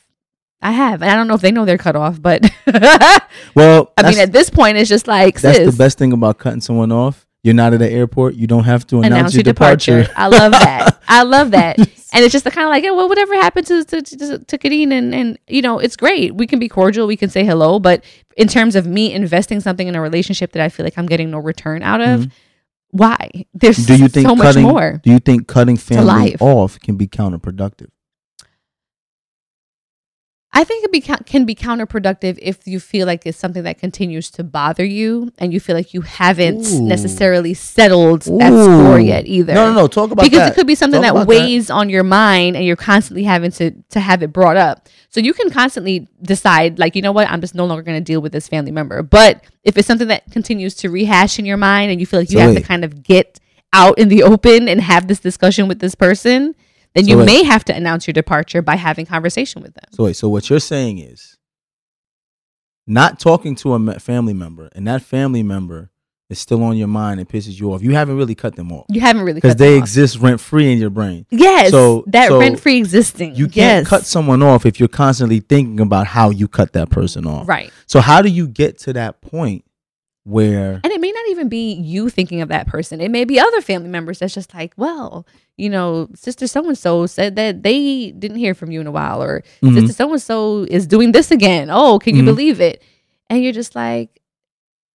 [0.62, 1.02] I have.
[1.02, 2.42] And I don't know if they know they're cut off, but
[3.56, 6.38] Well, I mean, at this point, it's just like, that's sis, the best thing about
[6.40, 7.26] cutting someone off.
[7.44, 8.36] You're not at the airport.
[8.36, 10.08] You don't have to announce, your departure.
[10.16, 11.02] I love that.
[11.08, 11.78] I love that.
[11.78, 14.58] And it's just the kind of like, yeah, well, whatever happened to to, to, to
[14.58, 16.36] Khadeen and and you know, it's great.
[16.36, 17.08] We can be cordial.
[17.08, 17.80] We can say hello.
[17.80, 18.04] But
[18.36, 21.30] in terms of me investing something in a relationship that I feel like I'm getting
[21.32, 22.32] no return out of, Mhm.
[22.92, 23.30] why?
[23.54, 24.64] There's do you think so much cutting?
[24.64, 25.00] more.
[25.04, 27.90] Do you think cutting family off can be counterproductive?
[30.58, 34.32] I think it be, can be counterproductive if you feel like it's something that continues
[34.32, 36.82] to bother you and you feel like you haven't Ooh.
[36.82, 39.54] necessarily settled that score yet either.
[39.54, 39.88] No, no, no.
[39.88, 40.54] Talk about because that.
[40.54, 43.70] it could be something Talk that weighs on your mind and you're constantly having to
[43.70, 44.90] to have it brought up.
[45.10, 48.04] So you can constantly decide like, you know what, I'm just no longer going to
[48.04, 49.04] deal with this family member.
[49.04, 52.32] But if it's something that continues to rehash in your mind and you feel like
[52.32, 52.62] you So have wait.
[52.62, 53.40] to kind of get
[53.74, 56.56] out in the open and have this discussion with this person,
[56.98, 57.26] then So you wait.
[57.26, 59.86] may have to announce your departure by having conversation with them.
[59.92, 61.38] So wait, so what you're saying is
[62.86, 65.90] not talking to a family member, and that family member
[66.30, 67.82] is still on your mind and pisses you off.
[67.82, 70.42] You haven't really cut them off You haven't really because cut them they exist rent
[70.42, 71.26] free in your brain.
[71.30, 73.36] Yes, So- that so rent free existing.
[73.36, 73.88] You can't yes.
[73.88, 77.48] cut someone off if you're constantly thinking about how you cut that person off.
[77.48, 77.72] right.
[77.86, 79.64] So how do you get to that point
[80.28, 83.00] where And it may not even be you thinking of that person.
[83.00, 85.26] It may be other family members that's just like, well,
[85.56, 88.92] you know, sister so and so said that they didn't hear from you in a
[88.92, 89.74] while, or Mhm.
[89.76, 91.70] sister so and so is doing this again.
[91.72, 92.26] Oh, can you Mhm.
[92.26, 92.82] believe it?
[93.30, 94.22] And you're just like,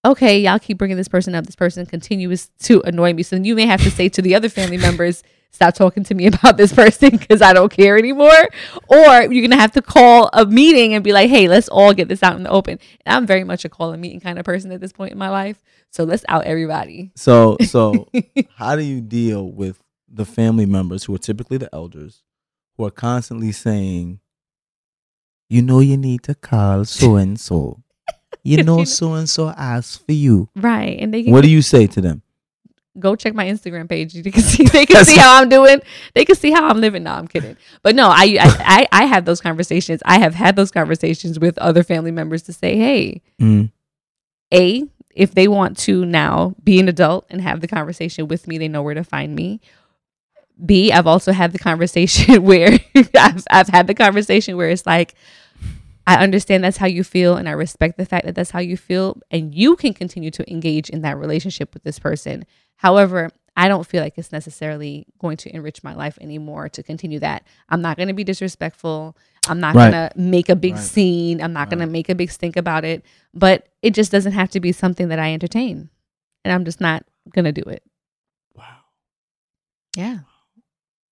[0.05, 1.47] okay, y'all keep bringing this person up.
[1.47, 3.23] This person continues to annoy me.
[3.23, 5.23] So then you may have to say to the other family members,
[5.53, 8.49] stop talking to me about this person because I don't care anymore.
[8.89, 11.93] Or you're going to have to call a meeting and be like, hey, let's all
[11.95, 12.79] get this out in the open.
[13.05, 15.19] And I'm very much a call a meeting kind of person at this point in
[15.19, 15.63] my life.
[15.91, 17.13] So let's out everybody.
[17.15, 18.09] so so
[18.57, 22.23] how do you deal with the family members who are typically the elders
[22.77, 24.21] who are constantly saying,
[25.49, 27.83] you know, you need to call so and so.
[28.43, 30.49] You know, so and so asked for you.
[30.57, 30.99] Right.
[30.99, 32.23] And they What do you say to them?
[32.99, 34.15] Go check my Instagram page.
[34.23, 35.81] You can see they can see how I'm doing.
[36.15, 37.03] They can see how I'm living.
[37.05, 37.57] No, I'm kidding.
[37.83, 40.03] But no, I, I I I have those conversations.
[40.05, 43.71] I have had those conversations with other family members to say, hey, Mm.
[44.53, 44.85] a
[45.15, 48.69] if they want to now be an adult and have the conversation with me, they
[48.69, 49.61] know where to find me.
[50.65, 52.79] B, I've also had the conversation where
[53.19, 55.15] I've, I've had the conversation where it's like,
[56.07, 58.77] I understand that's how you feel, and I respect the fact that that's how you
[58.77, 62.45] feel, and you can continue to engage in that relationship with this person.
[62.77, 67.19] However, I don't feel like it's necessarily going to enrich my life anymore to continue
[67.21, 67.47] that.
[67.69, 69.17] I'm not going to be disrespectful.
[69.47, 69.91] I'm not Right.
[69.91, 70.83] going to make a big Right.
[70.83, 71.43] scene.
[71.43, 73.05] I'm not going to make a big stink about it.
[73.35, 75.91] But it just doesn't have to be something that I entertain.
[76.45, 77.83] And I'm just not going to do it.
[78.57, 78.65] Wow.
[79.97, 80.19] Yeah.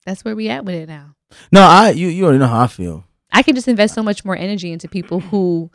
[0.06, 1.14] That's where we at with it now.
[1.52, 3.04] No, I you you already know how I feel.
[3.32, 5.70] I can just invest so much more energy into people who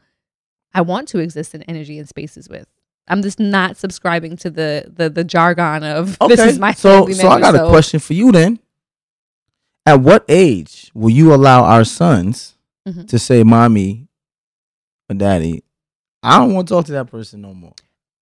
[0.73, 2.67] I want to exist in energy and spaces with.
[3.07, 7.27] I'm just not subscribing to the the, the jargon of this is my so so
[7.29, 8.59] I member, got a question for you then.
[9.85, 12.53] At what age will you allow our sons
[12.87, 13.07] Mhm.
[13.07, 14.07] to say, "Mommy
[15.09, 15.63] or Daddy,
[16.23, 17.73] I don't want to talk to that person no more"?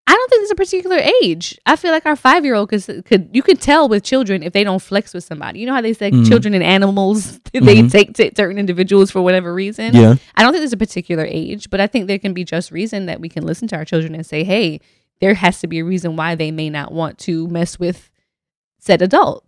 [0.07, 1.59] I don't think there's a particular age.
[1.65, 4.53] I feel like our five year old could could you could tell with children if
[4.53, 5.61] they don't flex with somebody.
[5.61, 6.27] You know how they say Mhm.
[6.29, 7.91] children and animals they Mhm.
[7.91, 9.95] take to certain individuals for whatever reason.
[9.95, 10.17] Yeah.
[10.35, 13.07] I don't think there's a particular age, but I think there can be just reason
[13.07, 14.81] that we can listen to our children and say, hey,
[15.21, 18.11] there has to be a reason why they may not want to mess with
[18.79, 19.45] said adult.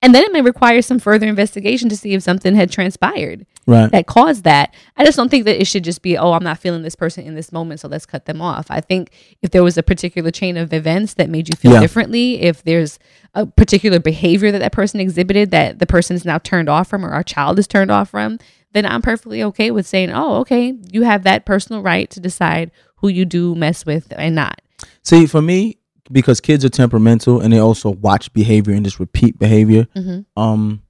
[0.00, 3.90] And then it may require some further investigation to see if something had transpired Right.
[3.90, 4.72] that caused that.
[4.96, 7.24] I just don't think that it should just be, oh, I'm not feeling this person
[7.24, 8.66] in this moment, so let's cut them off.
[8.70, 9.10] I think
[9.42, 11.80] if there was a particular chain of events that made you feel Yeah.
[11.80, 12.98] differently, if there's
[13.34, 17.04] a particular behavior that that person exhibited that the person is now turned off from
[17.04, 18.38] or our child is turned off from,
[18.72, 22.70] then I'm perfectly okay with saying, oh, okay, you have that personal right to decide
[22.96, 24.60] who you do mess with and not.
[25.02, 25.78] See, for me,
[26.12, 29.86] because kids are temperamental and they also watch behavior and just repeat behavior.
[29.96, 30.24] Mhm.
[30.36, 30.82] Um,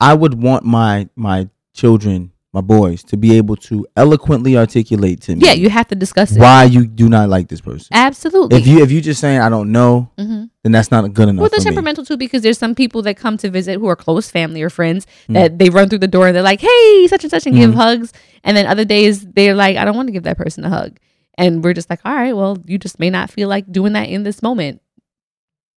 [0.00, 5.36] I would want my my children, my boys, to be able to eloquently articulate to
[5.36, 5.42] me.
[5.46, 6.40] Yeah, you have to discuss it.
[6.40, 7.88] why you do not like this person.
[7.92, 8.58] Absolutely.
[8.58, 11.40] If you if you just saying I don't know, hmm then that's not good enough.
[11.42, 11.74] Well, they're for me.
[11.76, 14.68] temperamental too because there's some people that come to visit who are close family or
[14.70, 15.34] friends Mm.
[15.34, 17.70] that they run through the door and they're like, "Hey, such and such," and give
[17.70, 17.74] Mhm.
[17.76, 18.12] hugs.
[18.42, 20.98] And then other days they're like, "I don't want to give that person a hug,"
[21.38, 24.08] and we're just like, "All right, well, you just may not feel like doing that
[24.08, 24.80] in this moment."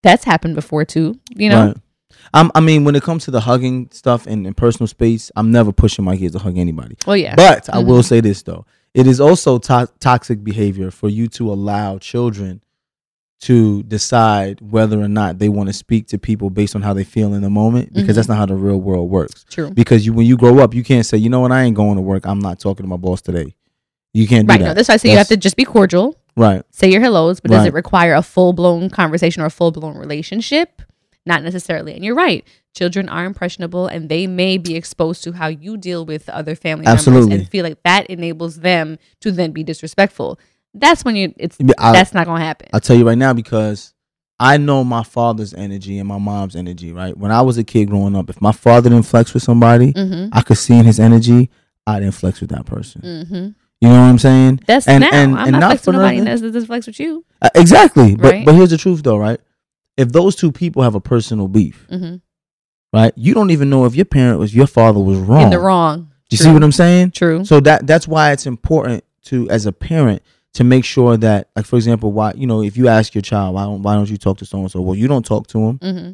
[0.04, 1.68] That's happened before too, you know.
[1.68, 1.78] Right.
[2.34, 5.52] I'm, I mean, when it comes to the hugging stuff in, in personal space, I'm
[5.52, 6.96] never pushing my kids to hug anybody.
[7.08, 8.06] Well, yeah, But I will Mhm.
[8.06, 12.62] say this though: it is also to- toxic behavior for you to allow children
[13.42, 17.06] to decide whether or not they want to speak to people based on how they
[17.06, 18.16] feel in the moment, because Mhm.
[18.16, 19.46] that's not how the real world works.
[19.50, 19.72] true.
[19.72, 21.96] Because you, when you grow up, you can't say, you know what, I ain't going
[21.96, 22.26] to work.
[22.28, 23.56] I'm not talking to my boss today.
[24.14, 24.60] You can't do Right.
[24.62, 24.68] that.
[24.68, 26.64] No, that's why I say you have to just be cordial, right.
[26.72, 29.98] say your hellos, but does it require a full blown conversation or a full blown
[29.98, 30.82] relationship?
[31.26, 31.94] Not necessarily.
[31.94, 32.44] And you're right.
[32.76, 36.86] Children are impressionable and they may be exposed to how you deal with other family
[36.88, 37.30] Absolutely.
[37.30, 40.40] members and feel like that enables them to then be disrespectful.
[40.74, 42.70] That's when you it's I- that's not gonna happen.
[42.74, 43.94] I'll tell you right now because
[44.40, 47.16] I know my father's energy and my mom's energy, right?
[47.18, 50.30] When I was a kid growing up, if my father didn't flex with somebody, mm-hmm.
[50.32, 51.50] I could see in his energy,
[51.86, 53.02] I didn't flex with that person.
[53.02, 53.48] Mm-hmm.
[53.82, 54.60] You know what I'm saying?
[54.68, 55.10] That's And- now.
[55.14, 57.24] and- I'm and not, not flexing nobody that's this flex with you.
[57.42, 58.16] Uh, exactly.
[58.16, 58.46] But Right.
[58.46, 59.40] but here's the truth though, right?
[59.98, 62.16] If those two people have a personal beef, Mm-hmm.
[62.94, 63.14] right?
[63.16, 65.44] You don't even know if your parent was your father was wrong.
[65.44, 66.12] In the wrong.
[66.30, 66.46] You True.
[66.46, 67.12] see what I'm saying?
[67.12, 67.44] True.
[67.46, 70.22] So that that's why it's important to as a parent
[70.56, 73.56] to make sure that like for example, why you know, if you ask your child,
[73.56, 74.82] why don't why don't you talk to so and so?
[74.82, 75.80] Well, you don't talk to him.
[75.80, 76.12] Mm-hmm.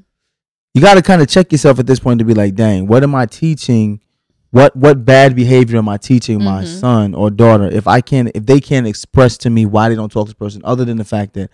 [0.76, 3.02] you got to kind of check yourself at this point to be like, dang, what
[3.04, 4.02] am I teaching?
[4.56, 6.80] What what bad behavior am I teaching my Mhm.
[6.80, 10.10] son or daughter if I can't if they can't express to me why they don't
[10.12, 11.50] talk to this person other than the fact that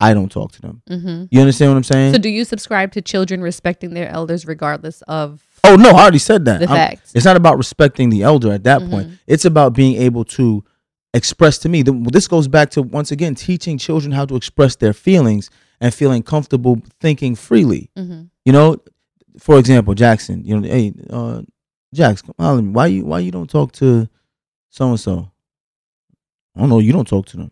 [0.00, 0.80] I don't talk to them?
[0.88, 1.24] Mm-hmm.
[1.30, 2.12] You understand what I'm saying?
[2.14, 6.18] So do you subscribe to children respecting their elders regardless of oh no, I already
[6.30, 6.60] said that.
[6.60, 7.12] the facts?
[7.14, 9.08] it's not about respecting the elder at that point.
[9.10, 9.18] Mhm.
[9.26, 10.64] It's about being able to
[11.12, 11.82] express to me.
[11.82, 15.92] The- This goes back to once again teaching children how to express their feelings and
[15.92, 17.90] feeling comfortable thinking freely.
[17.98, 18.20] Mm-hmm.
[18.46, 18.76] You know,
[19.38, 20.42] for example, Jackson.
[20.46, 21.42] You know, hey, uh,
[21.94, 24.08] Jax, come on, why you why you don't talk to
[24.70, 25.30] so and so?
[26.54, 26.78] I don't know.
[26.78, 27.50] You don't talk to them.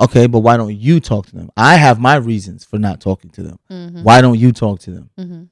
[0.00, 1.50] Okay, but why don't you talk to them?
[1.56, 3.58] I have my reasons for not talking to them.
[3.70, 4.02] Mm-hmm.
[4.02, 5.10] Why don't you talk to them?
[5.18, 5.42] Mm-hmm.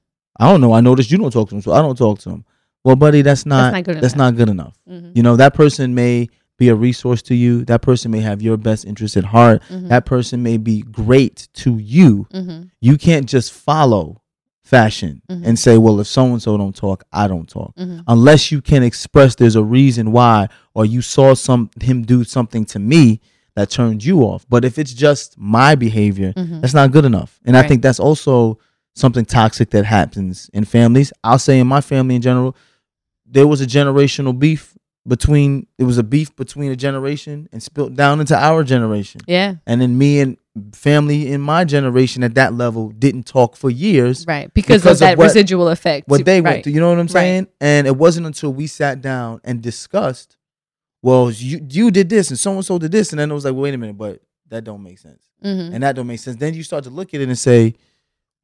[0.41, 0.73] I don't know.
[0.73, 2.45] I noticed you don't talk to them, so I don't talk to them.
[2.85, 4.33] Well, buddy, that's not not good that's enough.
[4.33, 4.79] not good enough.
[4.89, 5.13] Mm-hmm.
[5.15, 7.65] You know, that person may be a resource to you.
[7.67, 9.63] That person may have your best interest at heart.
[9.69, 9.89] Mm-hmm.
[9.89, 12.27] That person may be great to you.
[12.33, 12.63] mm-hmm.
[12.81, 14.23] You can't just follow
[14.69, 15.43] fashion Mhm.
[15.47, 17.75] and say, well, if so and so don't talk, I don't talk.
[17.77, 18.01] Mm-hmm.
[18.07, 22.65] Unless you can express there's a reason why, or you saw some him do something
[22.67, 23.21] to me
[23.57, 24.45] that turned you off.
[24.49, 26.61] But if it's just my behavior, Mm-hmm.
[26.61, 27.41] that's not good enough.
[27.47, 28.59] And I think that's also
[28.95, 31.13] something toxic that happens in families.
[31.25, 32.55] I'll say in my family in general,
[33.25, 34.75] there was a generational beef
[35.07, 39.21] between it was a beef between a generation and spilled down into our generation.
[39.27, 39.55] Yeah.
[39.67, 40.37] And then me and
[40.73, 44.25] family in my generation at that level didn't talk for years.
[44.27, 44.53] Right.
[44.55, 46.09] Because, Because of of that what- residual effect.
[46.09, 46.51] What they right.
[46.53, 47.11] went through, you know what I'm Right.
[47.11, 47.47] saying?
[47.61, 50.37] And it wasn't until we sat down and discussed,
[51.03, 53.45] well, you you did this and so and so did this, and then it was
[53.45, 55.75] like, wait a minute, but that don't make sense Mm-hmm.
[55.75, 56.37] and that don't make sense.
[56.39, 57.75] Then you start to look at it and say,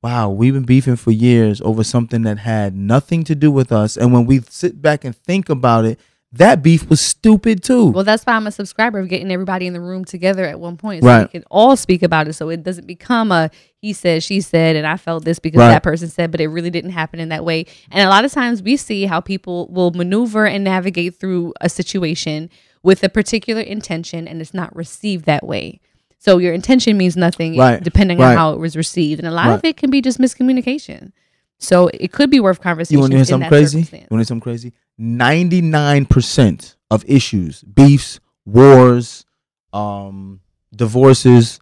[0.03, 3.97] "Wow, we've been beefing for years over something that had nothing to do with us."
[3.97, 5.99] And when we sit back and think about it,
[6.39, 7.87] that beef was stupid too.
[7.91, 10.77] Well, that's why I'm a subscriber of getting everybody in the room together at one
[10.77, 11.23] point, so Right.
[11.23, 14.77] we can all speak about it, so it doesn't become a he said, she said,
[14.77, 15.69] and I felt this because Right.
[15.69, 17.67] that person said, but it really didn't happen in that way.
[17.91, 21.69] And a lot of times we see how people will maneuver and navigate through a
[21.69, 22.49] situation
[22.83, 25.81] with a particular intention, and it's not received that way.
[26.19, 27.83] So your intention means nothing, Right.
[27.83, 31.13] depending on how it was received, and a lot of it can be just miscommunication.
[31.59, 32.95] So it could be worth conversation.
[32.97, 33.79] you want to hear in something crazy?
[33.81, 34.73] You want to hear something crazy?
[34.97, 39.25] Ninety-nine percent of issues, beefs, wars,
[39.73, 40.41] um,
[40.75, 41.59] divorces,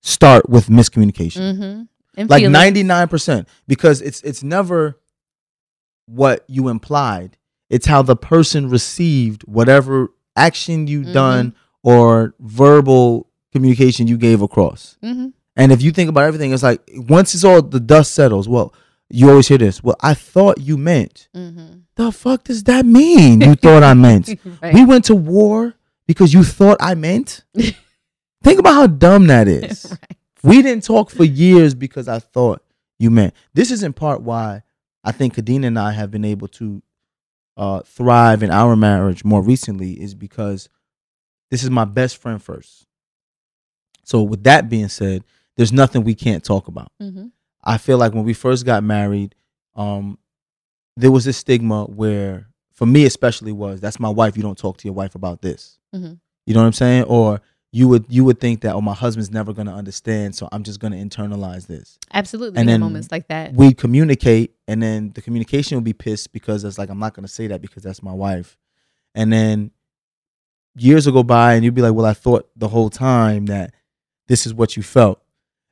[0.00, 1.86] start with miscommunication.
[2.16, 2.26] Mm-hmm.
[2.28, 2.88] Like feelings.
[2.88, 4.98] 99% because it's it's never
[6.06, 7.36] what you implied
[7.70, 11.12] it's how the person received whatever action you Mhm.
[11.12, 11.54] done
[11.84, 15.32] or verbal communication you gave across Mhm.
[15.56, 18.74] and if you think about everything it's like once it's all the dust settles well
[19.10, 21.82] you always hear this well i thought you meant Mhm.
[21.96, 24.28] the fuck does that mean you thought i meant
[24.62, 24.72] Right.
[24.74, 25.74] we went to war
[26.06, 27.44] because you thought i meant
[28.42, 30.16] think about how dumb that is Right.
[30.42, 32.62] we didn't talk for years because I thought
[32.98, 33.34] you meant.
[33.54, 34.62] This is in part why
[35.04, 36.82] I think Khadeen and I have been able to
[37.58, 40.68] uh, thrive in our marriage more recently is because
[41.50, 42.86] this is my best friend first.
[44.04, 45.24] So with that being said,
[45.56, 46.90] there's nothing we can't talk about.
[47.02, 47.26] Mm-hmm.
[47.62, 49.34] I feel like when we first got married,
[49.76, 50.18] um,
[50.96, 54.36] there was this stigma where, for me especially, was that's my wife.
[54.36, 55.78] You don't talk to your wife about this.
[55.94, 56.18] Mhm.
[56.46, 57.04] You know what I'm saying?
[57.04, 57.40] Or
[57.72, 60.80] you would you would think that oh my husband's never gonna understand, so I'm just
[60.80, 61.98] gonna internalize this.
[62.12, 62.58] Absolutely.
[62.58, 63.54] And then moments like that.
[63.54, 67.28] We communicate, and then the communication will be pissed because it's like I'm not gonna
[67.28, 68.58] say that because that's my wife,
[69.14, 69.70] and then
[70.76, 73.74] years will go by, and you'd be like, well, I thought the whole time that
[74.26, 75.22] this is what you felt.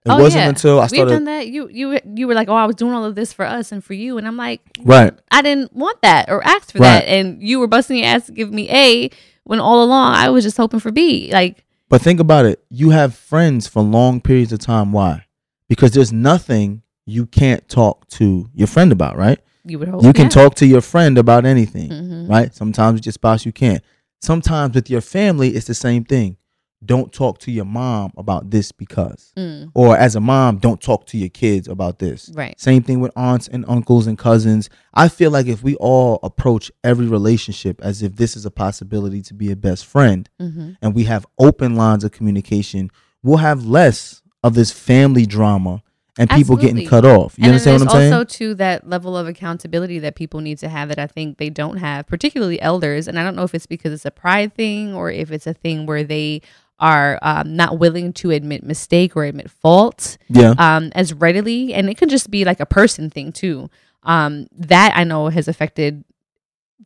[0.08, 0.48] It Oh, wasn't yeah.
[0.48, 1.48] until I We've done that.
[1.48, 3.82] You you you were like, oh, I was doing all of this for us and
[3.84, 5.12] for you, and I'm like, right.
[5.30, 7.00] I didn't want that or ask for Right.
[7.00, 9.10] that, and you were busting your ass to give me A
[9.44, 11.30] when all along I was just hoping for B.
[11.32, 12.62] Like, But think about it.
[12.70, 14.92] You have friends for long periods of time.
[14.92, 15.24] Why?
[15.68, 19.38] Because there's nothing you can't talk to your friend about, right?
[19.64, 20.28] you would hope You can yeah.
[20.30, 22.28] talk to your friend about anything, Mhm.
[22.30, 22.54] right?
[22.54, 23.82] Sometimes with your spouse, you can't.
[24.22, 26.36] Sometimes with your family, it's the same thing.
[26.84, 29.32] Don't talk to your mom about this because.
[29.36, 32.30] Mm, Or as a mom, don't talk to your kids about this.
[32.34, 32.58] right.
[32.58, 34.70] Same thing with aunts and uncles and cousins.
[34.94, 39.22] I feel like if we all approach every relationship as if this is a possibility
[39.22, 42.90] to be a best friend, hmm and we have open lines of communication,
[43.24, 45.82] we'll have less of this family drama
[46.16, 46.82] and people Absolutely.
[46.82, 47.36] getting cut off.
[47.38, 48.12] You and understand what I'm saying?
[48.12, 51.48] also to that level of accountability that people need to have that I think they
[51.50, 53.06] don't have, particularly elders.
[53.08, 55.54] And I don't know if it's because it's a pride thing or if it's a
[55.54, 56.42] thing where they
[56.80, 60.54] are um, not willing to admit mistake or admit fault yeah.
[60.58, 61.74] um, as readily.
[61.74, 63.70] And it could just be like a person thing too.
[64.04, 66.04] Um, that I know has affected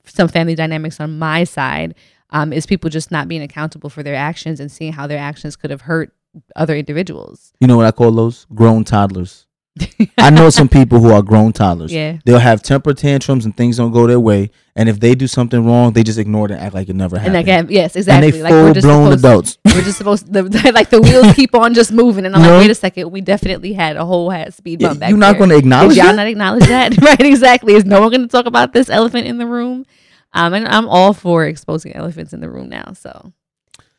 [0.05, 1.95] some family dynamics on my side.
[2.31, 5.55] Um, is people just not being accountable for their actions and seeing how their actions
[5.55, 6.15] could have hurt
[6.57, 7.53] other individuals.
[7.61, 8.47] You know what I call those?
[8.55, 9.47] Grown toddlers.
[10.19, 11.93] I know some people who are grown toddlers.
[11.93, 12.19] Yeah.
[12.25, 14.51] They'll have temper tantrums and things don't go their way.
[14.75, 17.19] And if they do something wrong, they just ignore it and act like it never
[17.19, 17.37] happened.
[17.37, 18.31] And like, yes, And exactly.
[18.31, 19.59] they like we're full just blown supposed, adults.
[19.67, 22.61] We're just supposed the, like the wheels keep on just moving, and I'm You like,
[22.61, 25.37] wait a second, we definitely had a whole hat speed Yeah, bump back You're not
[25.37, 26.17] going to acknowledge Did y'all that?
[26.17, 26.97] not acknowledge that?
[27.03, 27.75] right, exactly.
[27.75, 29.85] Is no one going to talk about this elephant in the room?
[30.33, 32.95] Um, and I'm all for exposing elephants in the room now.
[32.95, 33.35] So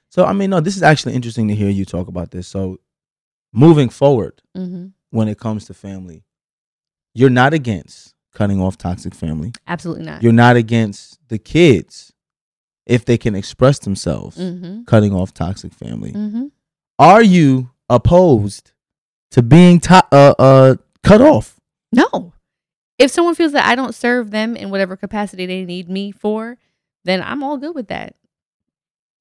[0.10, 2.48] So, I mean, no, this is actually interesting to hear you talk about this.
[2.48, 2.80] So,
[3.54, 6.24] moving forward, hmm when it comes to family,
[7.14, 9.52] you're not against cutting off toxic family.
[9.68, 10.24] absolutely not.
[10.24, 12.14] You're not against the kids
[12.86, 16.12] if they can express themselves, hmm cutting off toxic family.
[16.12, 16.48] hmm
[17.00, 18.72] Are you opposed
[19.32, 21.60] to being to- uh, uh, cut off?
[21.92, 22.34] No.
[23.00, 26.58] If someone feels that I don't serve them in whatever capacity they need me for,
[27.06, 28.16] then I'm all good with that.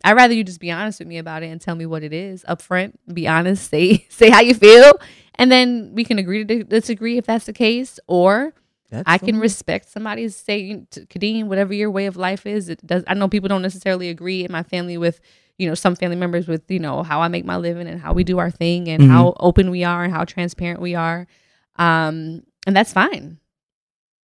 [0.04, 2.12] I'd rather you just be honest with me about it and tell me what it
[2.12, 2.98] is up front.
[3.12, 4.92] Be honest, say say how you feel,
[5.36, 7.98] and then we can agree to disagree if that's the case.
[8.08, 8.52] Or
[8.92, 12.68] That's I can respect somebody's saying, Khadeen, whatever your way of life is.
[12.68, 13.02] It does.
[13.08, 15.18] I know people don't necessarily agree in my family with,
[15.58, 18.12] you know, some family members with, you know, how I make my living and how
[18.12, 19.08] we do our thing and Mhm.
[19.10, 21.26] how open we are and how transparent we are.
[21.76, 23.38] Um, and that's fine.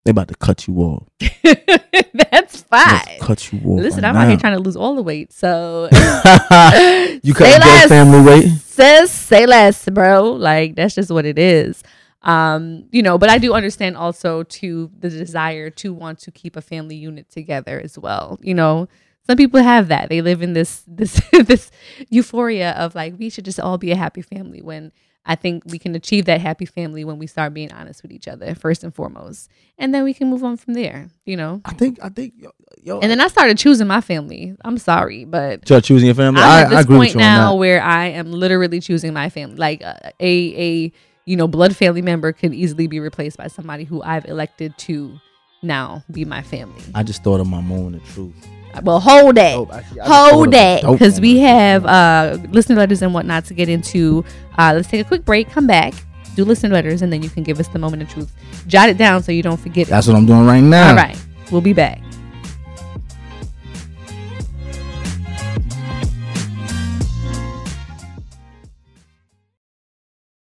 [0.03, 1.03] They about to cut you off.
[1.43, 3.19] that's Let's fine.
[3.19, 3.81] cut you off.
[3.81, 7.87] Listen, right I'm out here trying to lose all the weight, so you cut your
[7.89, 8.49] family weight.
[8.65, 10.31] Says say less, bro.
[10.31, 11.83] Like that's just what it is.
[12.27, 16.57] Um, you know, but I do understand also to the desire to want to keep
[16.57, 18.37] a family unit together as well.
[18.41, 18.89] You know,
[19.25, 20.09] some people have that.
[20.09, 21.71] They live in this this this
[22.09, 24.91] euphoria of like we should just all be a happy family when
[25.25, 28.27] I think we can achieve that happy family when we start being honest with each
[28.27, 29.49] other first and foremost.
[29.77, 31.61] And then we can move on from there, you know.
[31.65, 31.99] I think.
[32.01, 32.33] I think.
[32.37, 32.51] Yo,
[32.81, 34.55] yo And then I started choosing my family.
[34.63, 36.41] I'm sorry, but start choosing your family.
[36.41, 38.79] I'm I, at this I agree point with you on now where I am literally
[38.79, 39.57] choosing my family.
[39.57, 40.93] Like uh, a a
[41.27, 45.19] you know blood family member can easily be replaced by somebody who I've elected to
[45.61, 46.81] now be my family.
[46.95, 48.47] I just thought of my moment of truth.
[48.83, 49.53] Well, hold that.
[49.53, 49.73] Dope.
[49.73, 51.91] Actually, I just thought Hold of that, because we have truth.
[51.91, 54.23] uh, listener letters and whatnot to get into.
[54.57, 55.93] Uh, let's take a quick break, come back,
[56.35, 58.31] do listener letters, and then you can give us the moment of truth.
[58.67, 59.89] Jot it down so you don't forget it.
[59.89, 60.89] That's what I'm doing right now.
[60.89, 61.17] All right,
[61.51, 62.01] we'll be back.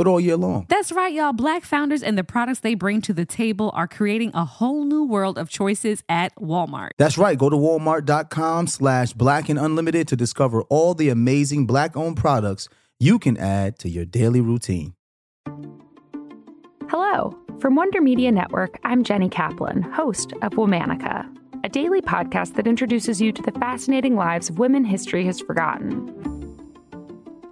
[0.00, 0.64] but all year long.
[0.70, 1.34] That's right, y'all.
[1.34, 5.04] Black founders and the products they bring to the table are creating a whole new
[5.04, 6.92] world of choices at Walmart.
[6.96, 7.36] That's right.
[7.36, 12.70] Go to walmart.com slash black and unlimited to discover all the amazing black owned products
[12.98, 14.94] you can add to your daily routine.
[16.88, 17.38] Hello.
[17.58, 21.28] From Wonder Media Network, I'm Jenny Kaplan, host of Womanica,
[21.62, 26.39] a daily podcast that introduces you to the fascinating lives of women history has forgotten.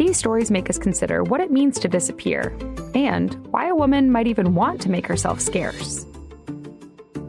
[0.00, 2.56] These stories make us consider what it means to disappear
[2.94, 6.06] and why a woman might even want to make herself scarce.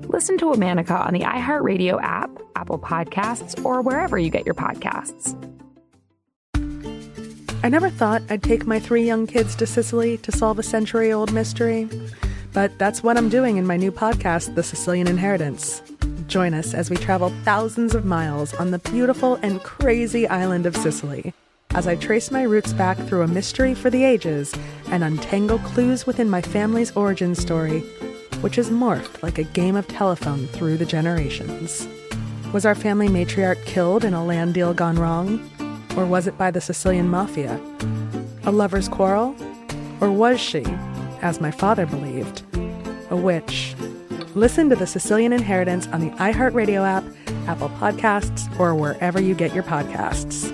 [0.08, 5.36] Listen to Womanica on the iHeartRadio app, Apple Podcasts, or wherever you get your podcasts.
[7.62, 11.12] I never thought I'd take my three young kids to Sicily to solve a century
[11.12, 11.90] old mystery.
[12.54, 15.82] But that's what I'm doing in my new podcast, The Sicilian Inheritance.
[16.28, 20.78] Join us as we travel thousands of miles on the beautiful and crazy island of
[20.78, 21.34] Sicily
[21.74, 24.54] as I trace my roots back through a mystery for the ages
[24.88, 27.80] and untangle clues within my family's origin story,
[28.42, 31.88] which has morphed like a game of telephone through the generations.
[32.54, 35.50] Was our family matriarch killed in a land deal gone wrong?
[35.96, 37.60] Or was it by the Sicilian mafia?
[38.44, 39.36] A lover's quarrel?
[40.02, 40.64] Or was she,
[41.22, 42.44] as my father believed,
[43.10, 43.76] a witch?
[44.36, 47.04] Listen to The Sicilian Inheritance on the iHeartRadio app,
[47.48, 50.51] Apple Podcasts, or wherever you get your podcasts.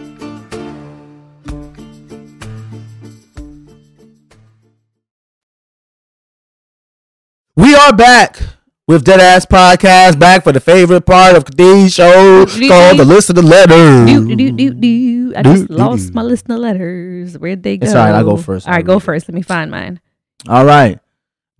[7.57, 8.39] We are back
[8.87, 13.31] with Dead Ass Podcast, back for the favorite part of the show called the list
[13.31, 14.05] of the letters.
[14.05, 15.33] Do, do, do, do.
[15.35, 17.35] I just lost my list of letters.
[17.35, 17.85] Where'd they go?
[17.85, 18.67] It's all right, I'll go first.
[18.67, 19.27] All right, go first.
[19.27, 19.99] Let me find mine.
[20.47, 20.99] All right.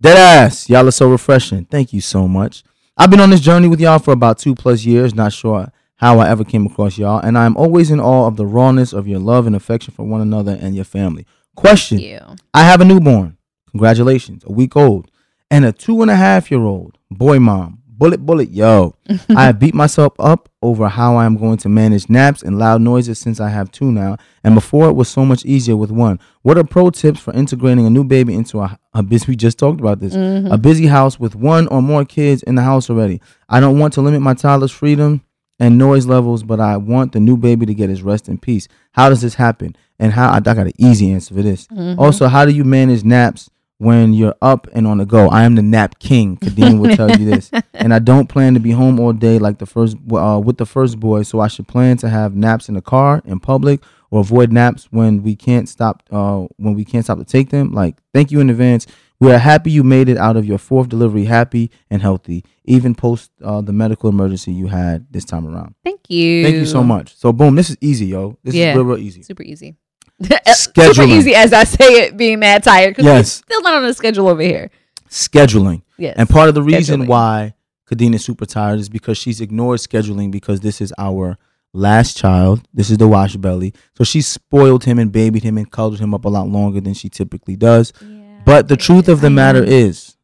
[0.00, 0.70] Dead ass.
[0.70, 1.64] Y'all are so refreshing.
[1.64, 2.62] Thank you so much.
[2.96, 5.16] I've been on this journey with y'all for about two plus years.
[5.16, 7.18] Not sure how I ever came across y'all.
[7.18, 10.20] And I'm always in awe of the rawness of your love and affection for one
[10.20, 11.26] another and your family.
[11.56, 12.20] Question You.
[12.54, 13.36] I have a newborn.
[13.72, 14.44] Congratulations.
[14.46, 15.10] A week old.
[15.50, 16.98] And a two and a half year old.
[17.10, 17.82] Boy, mom.
[17.86, 18.94] Bullet, bullet, yo.
[19.30, 22.80] I have beat myself up over how I am going to manage naps and loud
[22.80, 24.18] noises since I have two now.
[24.44, 26.20] And before it was so much easier with one.
[26.42, 29.58] What are pro tips for integrating a new baby into a, a busy, we just
[29.58, 30.52] talked about this, mm-hmm.
[30.52, 33.20] a busy house with one or more kids in the house already?
[33.48, 35.24] I don't want to limit my toddler's freedom
[35.58, 38.68] and noise levels, but I want the new baby to get his rest and peace.
[38.92, 39.74] How does this happen?
[39.98, 41.66] And how I got an easy answer for this.
[41.66, 41.98] Mm-hmm.
[41.98, 45.28] Also, how do you manage naps when you're up and on the go?
[45.28, 46.36] I am the nap king.
[46.36, 47.50] Khadeen will tell you this.
[47.74, 50.66] And I don't plan to be home all day like the first uh, with the
[50.66, 51.22] first boy.
[51.22, 54.88] So I should plan to have naps in the car, in public, or avoid naps
[54.90, 57.72] when we can't stop uh, when we can't stop to take them.
[57.72, 58.86] Like, thank you in advance.
[59.20, 62.94] We are happy you made it out of your fourth delivery happy and healthy, even
[62.94, 65.74] post uh, the medical emergency you had this time around.
[65.84, 66.44] Thank you.
[66.44, 67.16] Thank you so much.
[67.16, 68.38] So boom, this is easy, yo.
[68.44, 68.70] This Yeah.
[68.70, 69.22] is real, real easy.
[69.22, 69.74] Super easy.
[70.22, 70.94] Scheduling.
[70.94, 72.96] Super easy as I say it, being mad tired.
[72.98, 73.32] Yes.
[73.34, 74.70] still not on a schedule over here.
[75.08, 75.82] Scheduling.
[75.96, 76.14] Yes.
[76.18, 77.06] And part of the reason Scheduling.
[77.08, 77.54] why
[77.90, 81.38] Khadeen is super tired is because she's ignored scheduling because this is our
[81.72, 82.62] last child.
[82.74, 83.72] This is the wash belly.
[83.96, 86.94] So she spoiled him and babied him and cuddled him up a lot longer than
[86.94, 87.92] she typically does.
[88.00, 90.16] Yeah, But the truth of the matter is,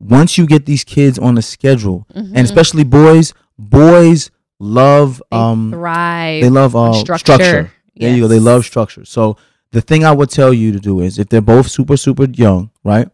[0.00, 5.70] once you get these kids on a schedule, and especially boys, boys love They um
[5.70, 6.42] thrive.
[6.42, 7.34] they love uh, structure.
[7.34, 7.72] structure.
[7.96, 8.28] There you go.
[8.28, 9.04] They love structure.
[9.04, 9.36] So
[9.72, 12.70] the thing I would tell you to do is if they're both super, super young,
[12.84, 13.08] right?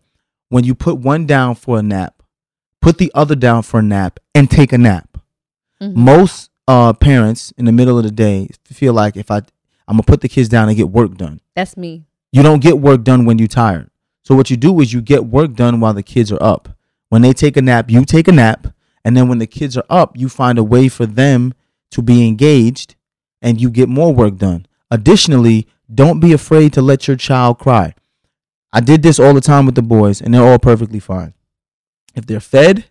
[0.49, 2.23] When you put one down for a nap,
[2.81, 5.19] put the other down for a nap and take a nap.
[5.81, 5.95] Mhm.
[5.95, 9.39] Most uh, parents in the middle of the day feel like if I
[9.89, 11.41] I'm gonna put the kids down and get work done.
[11.57, 12.05] That's me.
[12.33, 13.91] You don't get work done when you're tired.
[14.23, 16.69] So what you do is you get work done while the kids are up.
[17.09, 18.69] When they take a nap, you take a nap,
[19.05, 21.55] And then when the kids are up, you find a way for them
[21.91, 22.95] to be engaged
[23.43, 24.65] and you get more work done.
[24.93, 27.95] Additionally, don't be afraid to let your child cry.
[28.75, 31.33] I did this all the time with the boys, and they're all perfectly fine.
[32.15, 32.85] If they're fed,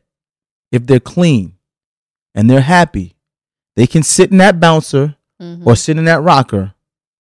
[0.71, 1.53] if they're clean,
[2.33, 3.15] and they're happy,
[3.75, 5.61] they can sit in that bouncer Mhm.
[5.63, 6.73] or sit in that rocker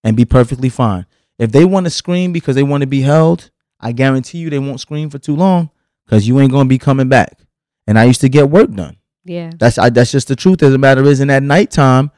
[0.03, 1.05] and be perfectly fine.
[1.37, 4.57] If they want to scream because they want to be held, I guarantee you they
[4.59, 5.69] won't scream for too long
[6.05, 7.37] because you ain't gonna be coming back.
[7.85, 8.97] And I used to get work done.
[9.25, 9.51] yeah.
[9.59, 10.63] That's I, that's just the truth.
[10.63, 12.09] As a matter is, in at nighttime,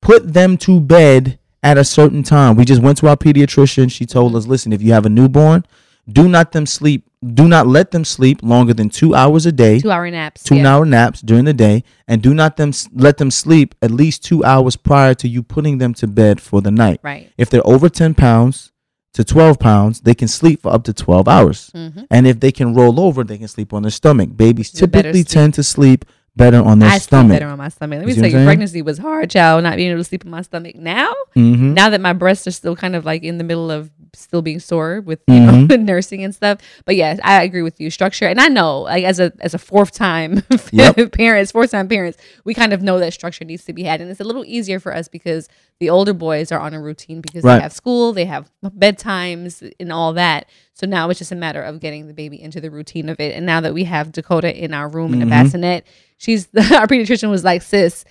[0.00, 2.54] put them to bed at a certain time.
[2.56, 3.90] We just went to our pediatrician.
[3.90, 5.64] She told us, listen, if you have a newborn,
[6.08, 7.08] do not them sleep.
[7.26, 10.42] Do not let them sleep longer than two hours a day Two hour naps.
[10.42, 10.74] two yeah.
[10.74, 14.44] hour naps during the day and do not them let them sleep at least two
[14.44, 17.30] hours prior to you putting them to bed for the night Right.
[17.38, 18.72] if they're over 10 pounds
[19.14, 22.06] to 12 pounds they can sleep for up to 12 hours Mhm.
[22.10, 25.54] and if they can roll over they can sleep on their stomach babies typically tend
[25.54, 26.04] to sleep
[26.36, 26.94] better on their stomach.
[26.94, 27.98] I stomach better on my stomach.
[27.98, 29.62] Let me You tell you, pregnancy was hard, child.
[29.62, 30.76] Not being able to sleep on my stomach.
[30.76, 31.74] Now, Mhm.
[31.74, 34.60] now that my breasts are still kind of like in the middle of still being
[34.60, 35.84] sore with you know Mm-hmm.
[35.86, 36.58] nursing and stuff.
[36.84, 37.90] But yes, I agree with you.
[37.90, 41.12] Structure, and I know like as a as a fourth time Yep.
[41.12, 44.10] parents, fourth time parents, we kind of know that structure needs to be had, and
[44.10, 45.48] it's a little easier for us because
[45.80, 47.56] the older boys are on a routine because Right.
[47.56, 50.46] they have school, they have bedtimes, and all that.
[50.74, 53.34] So now it's just a matter of getting the baby into the routine of it.
[53.36, 55.86] And now that we have Dakota in our room in a bassinet,
[56.18, 58.04] she's our pediatrician was like, sis,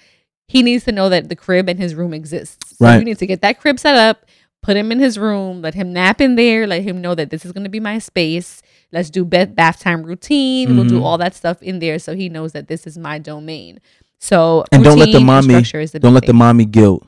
[0.48, 2.78] he needs to know that the crib and his room exists.
[2.78, 3.00] So Right.
[3.00, 4.26] you need to get that crib set up,
[4.62, 7.44] put him in his room, let him nap in there, let him know that this
[7.46, 8.62] is going to be my space.
[8.94, 10.76] Let's do bed bath time routine.
[10.78, 11.04] We'll do Mhm.
[11.04, 13.80] all that stuff in there so he knows that this is my domain.
[14.20, 17.06] So and don't let the mommy the don't let the mommy guilt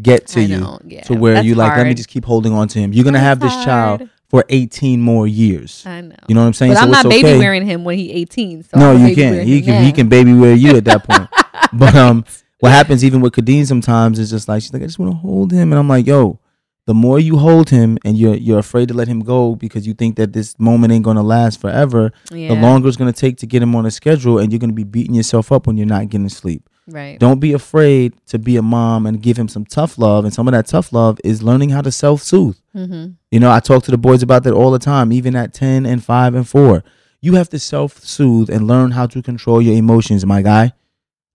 [0.00, 2.78] get to you yeah, to where you like let me just keep holding on to
[2.78, 4.10] him you're gonna That's have this child hard.
[4.32, 6.16] For 18 more years I know.
[6.26, 7.38] you know what i'm saying but so I'm not baby okay.
[7.38, 8.62] wearing him when he's 18.
[8.64, 9.46] So no, you can't.
[9.46, 9.84] He can.
[9.84, 11.28] He can baby wear you at that point.
[11.74, 12.24] but um,
[12.60, 15.18] what happens even with Khadeen sometimes is just like she's like, I just want to
[15.18, 16.38] hold him, and I'm like, yo,
[16.86, 19.94] the more you hold him and you're you're afraid to let him go because you
[19.94, 23.46] think that this moment ain't gonna last forever, yeah, the longer it's gonna take to
[23.46, 26.08] get him on a schedule, and you're gonna be beating yourself up when you're not
[26.08, 26.68] getting sleep.
[26.86, 27.18] Right.
[27.18, 30.48] Don't be afraid to be a mom and give him some tough love, and some
[30.48, 32.58] of that tough love is learning how to self soothe.
[32.74, 33.12] Mm-hmm.
[33.30, 35.86] You know, I talk to the boys about that all the time, even at 10
[35.86, 36.84] and 5 and 4.
[37.20, 40.72] You have to self soothe and learn how to control your emotions, my guy.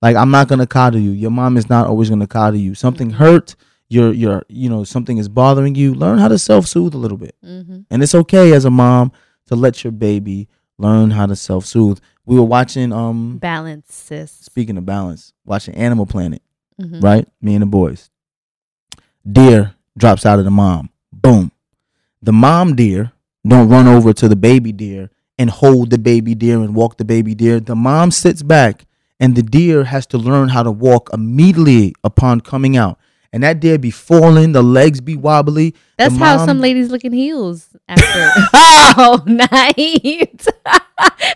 [0.02, 1.12] Like, I'm not going to coddle you.
[1.12, 2.76] Your mom is not always going to coddle you.
[2.76, 3.56] Something hurt,
[3.90, 5.94] you're, you're, you know, something is bothering you.
[5.94, 7.36] Learn how to self soothe a little bit.
[7.44, 7.82] Mm-hmm.
[7.90, 9.12] And it's okay as a mom
[9.48, 12.00] to let your baby learn how to self soothe.
[12.28, 14.32] We were watching, um, Balance, sis.
[14.32, 16.42] speaking of balance, watching Animal Planet
[16.80, 17.02] Mhm.
[17.02, 17.28] right?
[17.42, 18.10] Me and the boys.
[19.30, 20.90] Deer drops out of the mom.
[21.12, 21.52] Boom.
[22.22, 23.14] The mom deer
[23.48, 25.10] don't run over to the baby deer
[25.40, 27.60] and hold the baby deer and walk the baby deer.
[27.62, 28.86] The mom sits back
[29.20, 33.00] and the deer has to learn how to walk immediately upon coming out.
[33.34, 35.76] And that deer be falling, the legs be wobbly.
[35.98, 38.04] That's the how some ladies look in heels after.
[38.54, 40.46] oh, night.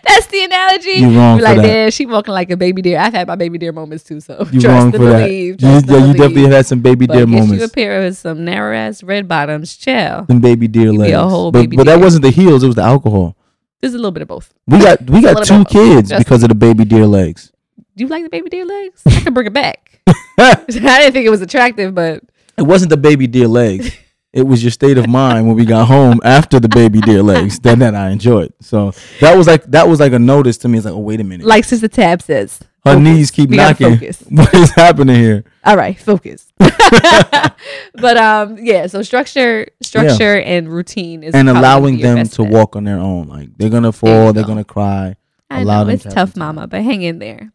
[0.03, 0.91] That's the analogy.
[0.91, 1.67] You're wrong You're for like, that.
[1.67, 2.97] yeah, she walking like a baby deer.
[2.99, 4.19] I've had my baby deer moments too.
[4.21, 5.25] So You trust wrong for that.
[5.27, 5.61] believe.
[5.61, 5.75] You, yeah,
[6.07, 7.73] you definitely had some baby But deer get you a moments.
[7.73, 9.75] pair of some narrow ass red bottoms.
[9.75, 10.25] Chill.
[10.29, 11.13] Some baby deer legs.
[11.13, 12.03] a whole but baby but that deer.
[12.03, 13.35] wasn't the heels, it was the alcohol.
[13.81, 14.53] There's a little bit of both.
[14.67, 15.73] We got we got two bit of both.
[15.73, 17.50] kids because of the baby deer legs.
[17.95, 19.01] Do you like the baby deer legs?
[19.05, 20.01] I can bring it back.
[20.37, 22.23] I didn't think it was attractive, but
[22.57, 23.91] It wasn't the baby deer legs.
[24.33, 27.59] It was your state of mind when we got home after the baby deer legs.
[27.59, 28.53] Then that I enjoyed.
[28.61, 30.77] So that was like that was like a notice to me.
[30.77, 31.45] It's like, oh wait a minute.
[31.45, 33.03] like Sister Tab says, Her focus.
[33.03, 33.95] knees keep We knocking.
[33.95, 34.23] focus.
[34.29, 35.43] What is happening here?
[35.65, 36.47] All right, focus.
[36.57, 38.87] but um, yeah.
[38.87, 42.51] So structure, structure, and routine is And allowing them to bet.
[42.53, 43.27] walk on their own.
[43.27, 45.17] Like they're gonna fall, they're gonna cry.
[45.49, 47.51] I allow know it's to tough, mama, but hang in there.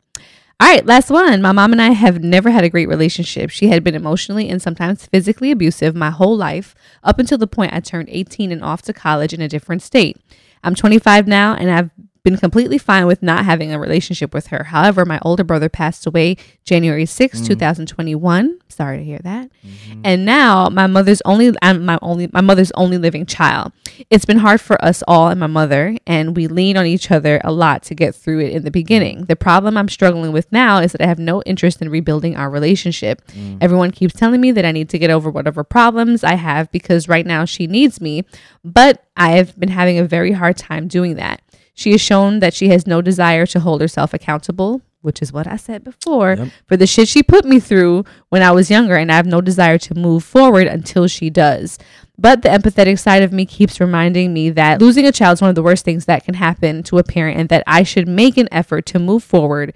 [0.59, 1.42] All right, last one.
[1.42, 3.50] My mom and I have never had a great relationship.
[3.50, 7.74] She had been emotionally and sometimes physically abusive my whole life up until the point
[7.74, 10.16] I turned 18 and off to college in a different state.
[10.64, 11.90] I'm 25 now and I've
[12.27, 14.64] been completely fine with not having a relationship with her.
[14.64, 17.47] However, my older brother passed away January 6, mm.
[17.47, 18.59] 2021.
[18.68, 19.49] Sorry to hear that.
[19.64, 20.01] Mm-hmm.
[20.05, 23.72] And now my mother's only I'm my only my mother's only living child.
[24.11, 27.41] It's been hard for us all and my mother, and we lean on each other
[27.45, 29.27] a lot to get through it in the beginning.
[29.27, 32.51] The problem I'm struggling with now is that I have no interest in rebuilding our
[32.51, 33.24] relationship.
[33.29, 33.59] Mm.
[33.61, 37.09] Everyone keeps telling me that I need to get over whatever problems I have because
[37.09, 38.24] right now she needs me,
[38.64, 41.41] but I have been having a very hard time doing that.
[41.77, 45.47] She has shown that she has no desire to hold herself accountable, which is what
[45.47, 46.49] I said before, Yep.
[46.66, 49.41] for the shit she put me through when I was younger, and I have no
[49.43, 51.79] desire to move forward until she does.
[52.18, 55.51] But the empathetic side of me keeps reminding me that losing a child is one
[55.51, 58.37] of the worst things that can happen to a parent, and that I should make
[58.39, 59.74] an effort to move forward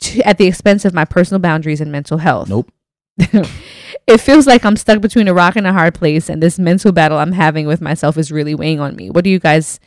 [0.00, 2.48] to, at the expense of my personal boundaries and mental health.
[2.50, 2.70] Nope.
[3.18, 6.92] it feels like I'm stuck between a rock and a hard place, and this mental
[6.92, 9.10] battle I'm having with myself is really weighing on me.
[9.10, 9.78] What do you guys?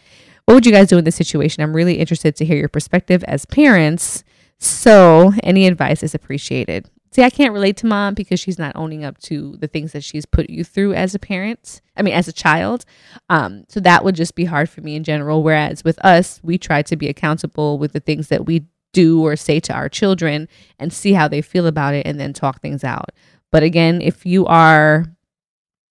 [0.50, 1.62] What would you guys do in this situation?
[1.62, 4.24] I'm really interested to hear your perspective as parents.
[4.58, 6.90] So, any advice is appreciated.
[7.12, 10.04] See, I can't relate to mom because she's not owning up to the things that
[10.04, 11.82] she's put you through as a parent.
[11.96, 12.84] I mean, as a child.
[13.30, 15.44] Um, so that would just be hard for me in general.
[15.44, 19.36] Whereas with us, we try to be accountable with the things that we do or
[19.36, 20.48] say to our children
[20.80, 23.12] and see how they feel about it and then talk things out.
[23.52, 25.06] But again, if you are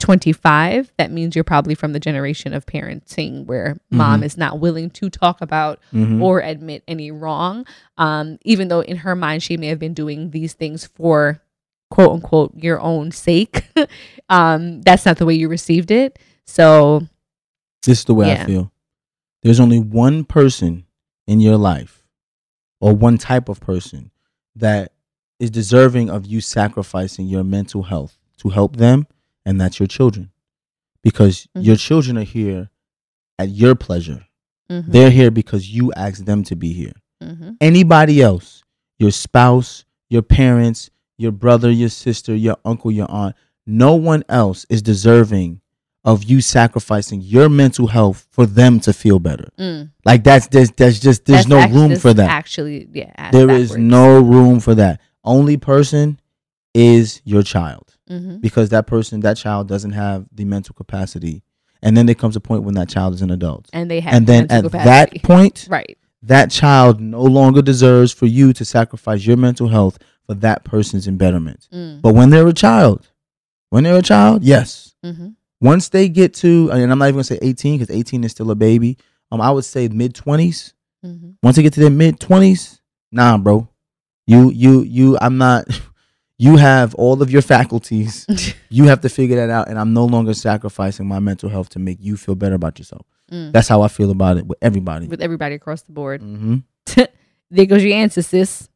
[0.08, 4.24] 25, that means you're probably from the generation of parenting where mom Mhm.
[4.24, 6.22] is not willing to talk about Mhm.
[6.22, 7.66] or admit any wrong.
[7.98, 11.42] Um, even though in her mind she may have been doing these things for
[11.90, 13.68] quote unquote your own sake.
[14.30, 16.18] um, that's not the way you received it.
[16.46, 17.06] So
[17.84, 18.72] This is the way I feel.
[19.42, 20.86] There's only one person
[21.26, 22.02] in your life,
[22.80, 24.10] or one type of person,
[24.56, 24.92] that
[25.38, 29.06] is deserving of you sacrificing your mental health to help them,
[29.48, 30.30] and that's your children.
[31.02, 31.64] Because Mhm.
[31.64, 32.68] your children are here
[33.38, 34.24] at your pleasure.
[34.70, 36.92] mhm, They're here because you asked them to be here.
[37.22, 37.56] mhm.
[37.60, 38.62] Anybody else,
[38.98, 43.34] your spouse, your parents, your brother, your sister, your uncle, your aunt,
[43.66, 45.60] no one else is deserving
[46.04, 49.48] of you sacrificing your mental health for them to feel better.
[49.58, 49.90] Mm.
[50.04, 52.28] Like that's there's there's just there's That's no act- room for that.
[52.30, 53.30] Actually, yeah.
[53.30, 55.00] There is no room for that.
[55.24, 56.20] Only person
[56.74, 58.40] is your child Mhm.
[58.40, 61.42] because that person that child doesn't have the mental capacity.
[61.82, 63.68] And then there comes a point when that child is an adult.
[63.72, 65.18] and they have And then at capacity.
[65.18, 65.96] that point, right.
[66.22, 71.06] that child no longer deserves for you to sacrifice your mental health for that person's
[71.06, 71.68] embetterment.
[71.72, 72.02] Mm.
[72.02, 73.08] But when they're a child,
[73.70, 74.94] when they're a child, yes.
[75.04, 75.34] Mhm.
[75.60, 78.50] Once they get to, and I'm not even gonna say 18 because 18 is still
[78.50, 78.96] a baby.
[79.30, 80.72] Um, I would say mid 20s.
[81.04, 81.34] Mhm.
[81.42, 82.80] Once they get to their mid 20s,
[83.12, 83.68] nah, bro,
[84.26, 85.16] you, you, you.
[85.20, 85.66] I'm not.
[86.40, 88.54] You have all of your faculties.
[88.70, 91.78] you have to figure that out, and I'm no longer sacrificing my mental health to
[91.80, 93.04] make you feel better about yourself.
[93.32, 93.52] Mm.
[93.52, 95.08] That's how I feel about it with everybody.
[95.08, 96.22] With everybody across the board.
[96.22, 96.58] hmm
[97.50, 98.68] there goes your answer, sis.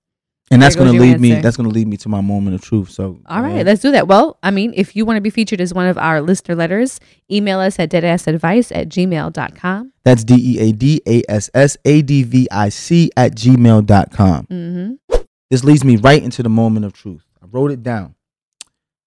[0.50, 2.60] and that's going to lead me that's going to lead me to my moment of
[2.62, 4.06] truth so All right, uh, let's do that.
[4.08, 7.00] Well, I mean, if you want to be featured as one of our listener letters,
[7.30, 9.92] email us at deadassadvice at gmail.com.
[10.04, 15.16] that's d-e-a-d-a-s-s-a-d-v-i-c at gmail.com Mm-hmm.
[15.50, 18.14] this leads me right into the moment of truth i wrote it down.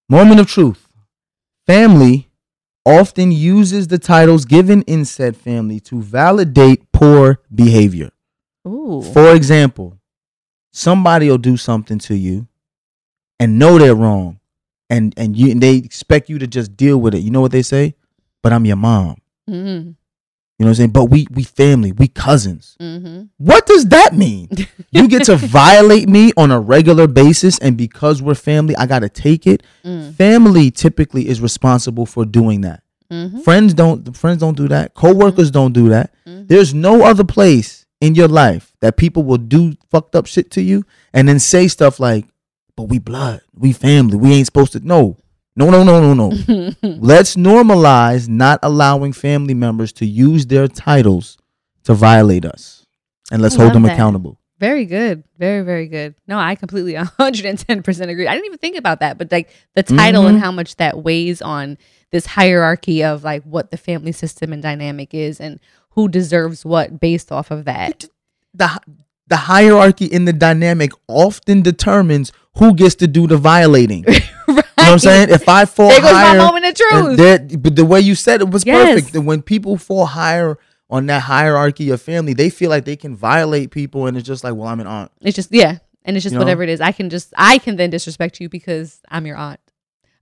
[0.08, 0.88] Moment of truth.
[1.66, 2.28] Family
[2.84, 8.10] often uses the titles given in said family to validate poor behavior.
[8.66, 9.00] Ooh.
[9.00, 9.96] for example
[10.72, 12.48] somebody will do something to you
[13.38, 14.40] and know they're wrong
[14.90, 17.20] and and you and they expect you to just deal with it.
[17.20, 17.94] You know what they say?
[18.42, 19.16] But i'm your mom.
[19.48, 19.92] Mm-hmm.
[20.58, 20.90] You know what I'm saying?
[20.90, 22.76] But we we family, we cousins.
[22.80, 23.24] Mm-hmm.
[23.36, 24.48] What does that mean?
[24.90, 29.00] you get to violate me on a regular basis and because we're family, I got
[29.00, 29.62] to take it.
[29.84, 30.14] Mm.
[30.14, 32.82] Family typically is responsible for doing that.
[33.12, 33.40] Mm-hmm.
[33.40, 34.94] Friends don't friends don't do that.
[34.94, 36.12] Coworkers don't do that.
[36.26, 36.48] Mhm.
[36.48, 40.62] There's no other place in your life that people will do fucked up shit to
[40.62, 42.26] you and then say stuff like,
[42.76, 45.18] "But we blood, we family, we ain't supposed to." No.
[45.56, 46.72] No, no, no, no, no.
[46.82, 51.38] Let's normalize not allowing family members to use their titles
[51.84, 52.84] to violate us.
[53.32, 53.94] And let's I hold them that.
[53.94, 54.38] accountable.
[54.58, 55.24] Very good.
[55.38, 56.14] Very, very good.
[56.26, 58.26] No, I completely 110% agree.
[58.26, 60.40] I didn't even think about that, but like the title and Mhm.
[60.40, 61.76] how much that weighs on
[62.12, 65.58] this hierarchy of like what the family system and dynamic is and
[65.90, 68.04] who deserves what based off of that.
[68.54, 68.70] The
[69.28, 74.04] the hierarchy in the dynamic often determines who gets to do the violating.
[74.78, 75.28] You know what I'm saying?
[75.30, 77.60] If I fall There goes higher, my moment of truth.
[77.62, 78.94] but the way you said it was Yes.
[78.94, 79.14] perfect.
[79.14, 80.58] That when people fall higher
[80.88, 84.44] on that hierarchy of family, they feel like they can violate people, and it's just
[84.44, 85.10] like, well, I'm an aunt.
[85.22, 86.44] It's just yeah, and it's just You know?
[86.44, 86.80] whatever it is.
[86.80, 89.58] I can just I can then disrespect you because I'm your aunt,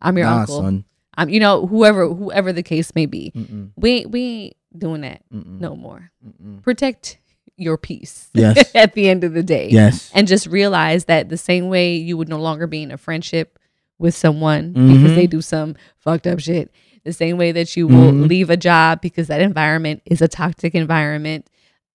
[0.01, 0.85] I'm your nah, uncle, son.
[1.17, 3.33] I'm you know whoever whoever the case may be.
[3.37, 6.11] Mm-mm, We ain't, we ain't doing that mm-mm, no more.
[6.27, 6.63] mm-mm.
[6.63, 7.19] Protect
[7.57, 8.31] your peace.
[8.35, 8.71] Yes.
[8.75, 9.69] at the end of the day.
[9.71, 10.11] Yes.
[10.15, 13.59] and just realize that the same way you would no longer be in a friendship
[13.99, 15.15] with someone because Mhm.
[15.15, 16.71] they do some fucked up shit.
[17.05, 18.29] The same way that you will Mhm.
[18.29, 21.49] leave a job because that environment is a toxic environment.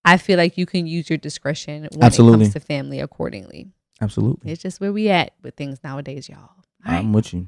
[0.06, 2.46] I feel like you can use your discretion when it Absolutely.
[2.46, 3.68] comes to family accordingly.
[4.02, 4.52] Absolutely.
[4.52, 6.38] It's just where we at with things nowadays, y'all.
[6.40, 7.00] All right.
[7.00, 7.48] I'm with you.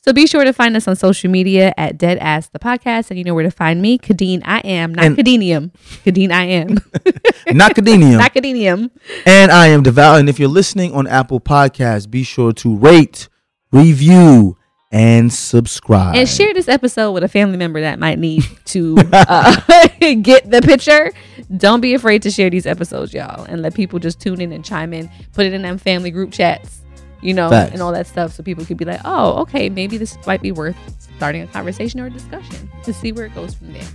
[0.00, 3.18] So be sure to find us on social media at Dead Ass the Podcast, and
[3.18, 4.42] you know where to find me, Khadeen.
[4.44, 5.70] I am not And- Kadenium.
[6.04, 6.68] Khadeen, I am
[7.46, 8.18] Macadamia.
[8.18, 8.90] not Kadenium.
[9.26, 10.18] and I am Devale.
[10.18, 13.28] And if you're listening on Apple Podcasts, be sure to rate,
[13.70, 14.56] review,
[14.90, 16.16] and subscribe.
[16.16, 19.60] And share this episode with a family member that might need to uh,
[20.20, 21.12] get the picture.
[21.56, 24.62] Don't be afraid to share these episodes, y'all, and let people just tune in and
[24.64, 25.10] chime in.
[25.32, 26.81] Put it in them family group chats,
[27.22, 27.72] you know, Facts.
[27.72, 30.52] and all that stuff, so people could be like, "Oh, okay, maybe this might be
[30.52, 30.76] worth
[31.16, 33.86] starting a conversation or a discussion to see where it goes from there."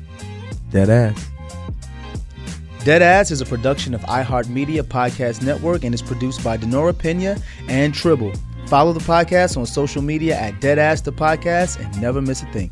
[0.71, 1.29] Dead ass.
[2.79, 7.35] Deadass is a production of iHeartMedia Podcast Network and is produced by Denora Pena
[7.67, 8.31] and Tribble.
[8.67, 12.71] Follow the podcast on social media at Deadass the Podcast and never miss a thing.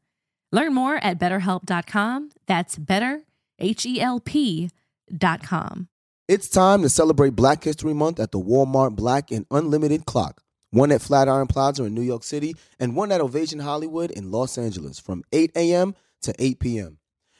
[0.51, 2.31] Learn more at betterhelp.com.
[2.45, 3.23] That's better,
[3.59, 5.87] H E L P.com.
[6.27, 10.41] It's time to celebrate Black History Month at the Walmart Black and Unlimited Clock.
[10.69, 14.57] One at Flatiron Plaza in New York City and one at Ovation Hollywood in Los
[14.57, 15.95] Angeles from 8 a.m.
[16.21, 16.99] to 8 p.m.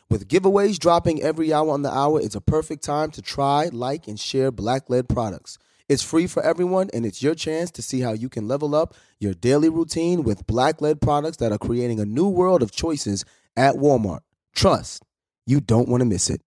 [0.09, 4.09] With giveaways dropping every hour on the hour, it's a perfect time to try, like,
[4.09, 5.57] and share black led products.
[5.91, 8.95] It's free for everyone, and it's your chance to see how you can level up
[9.19, 13.25] your daily routine with black led products that are creating a new world of choices
[13.57, 14.21] at Walmart.
[14.55, 15.03] Trust,
[15.45, 16.41] you don't want to miss it.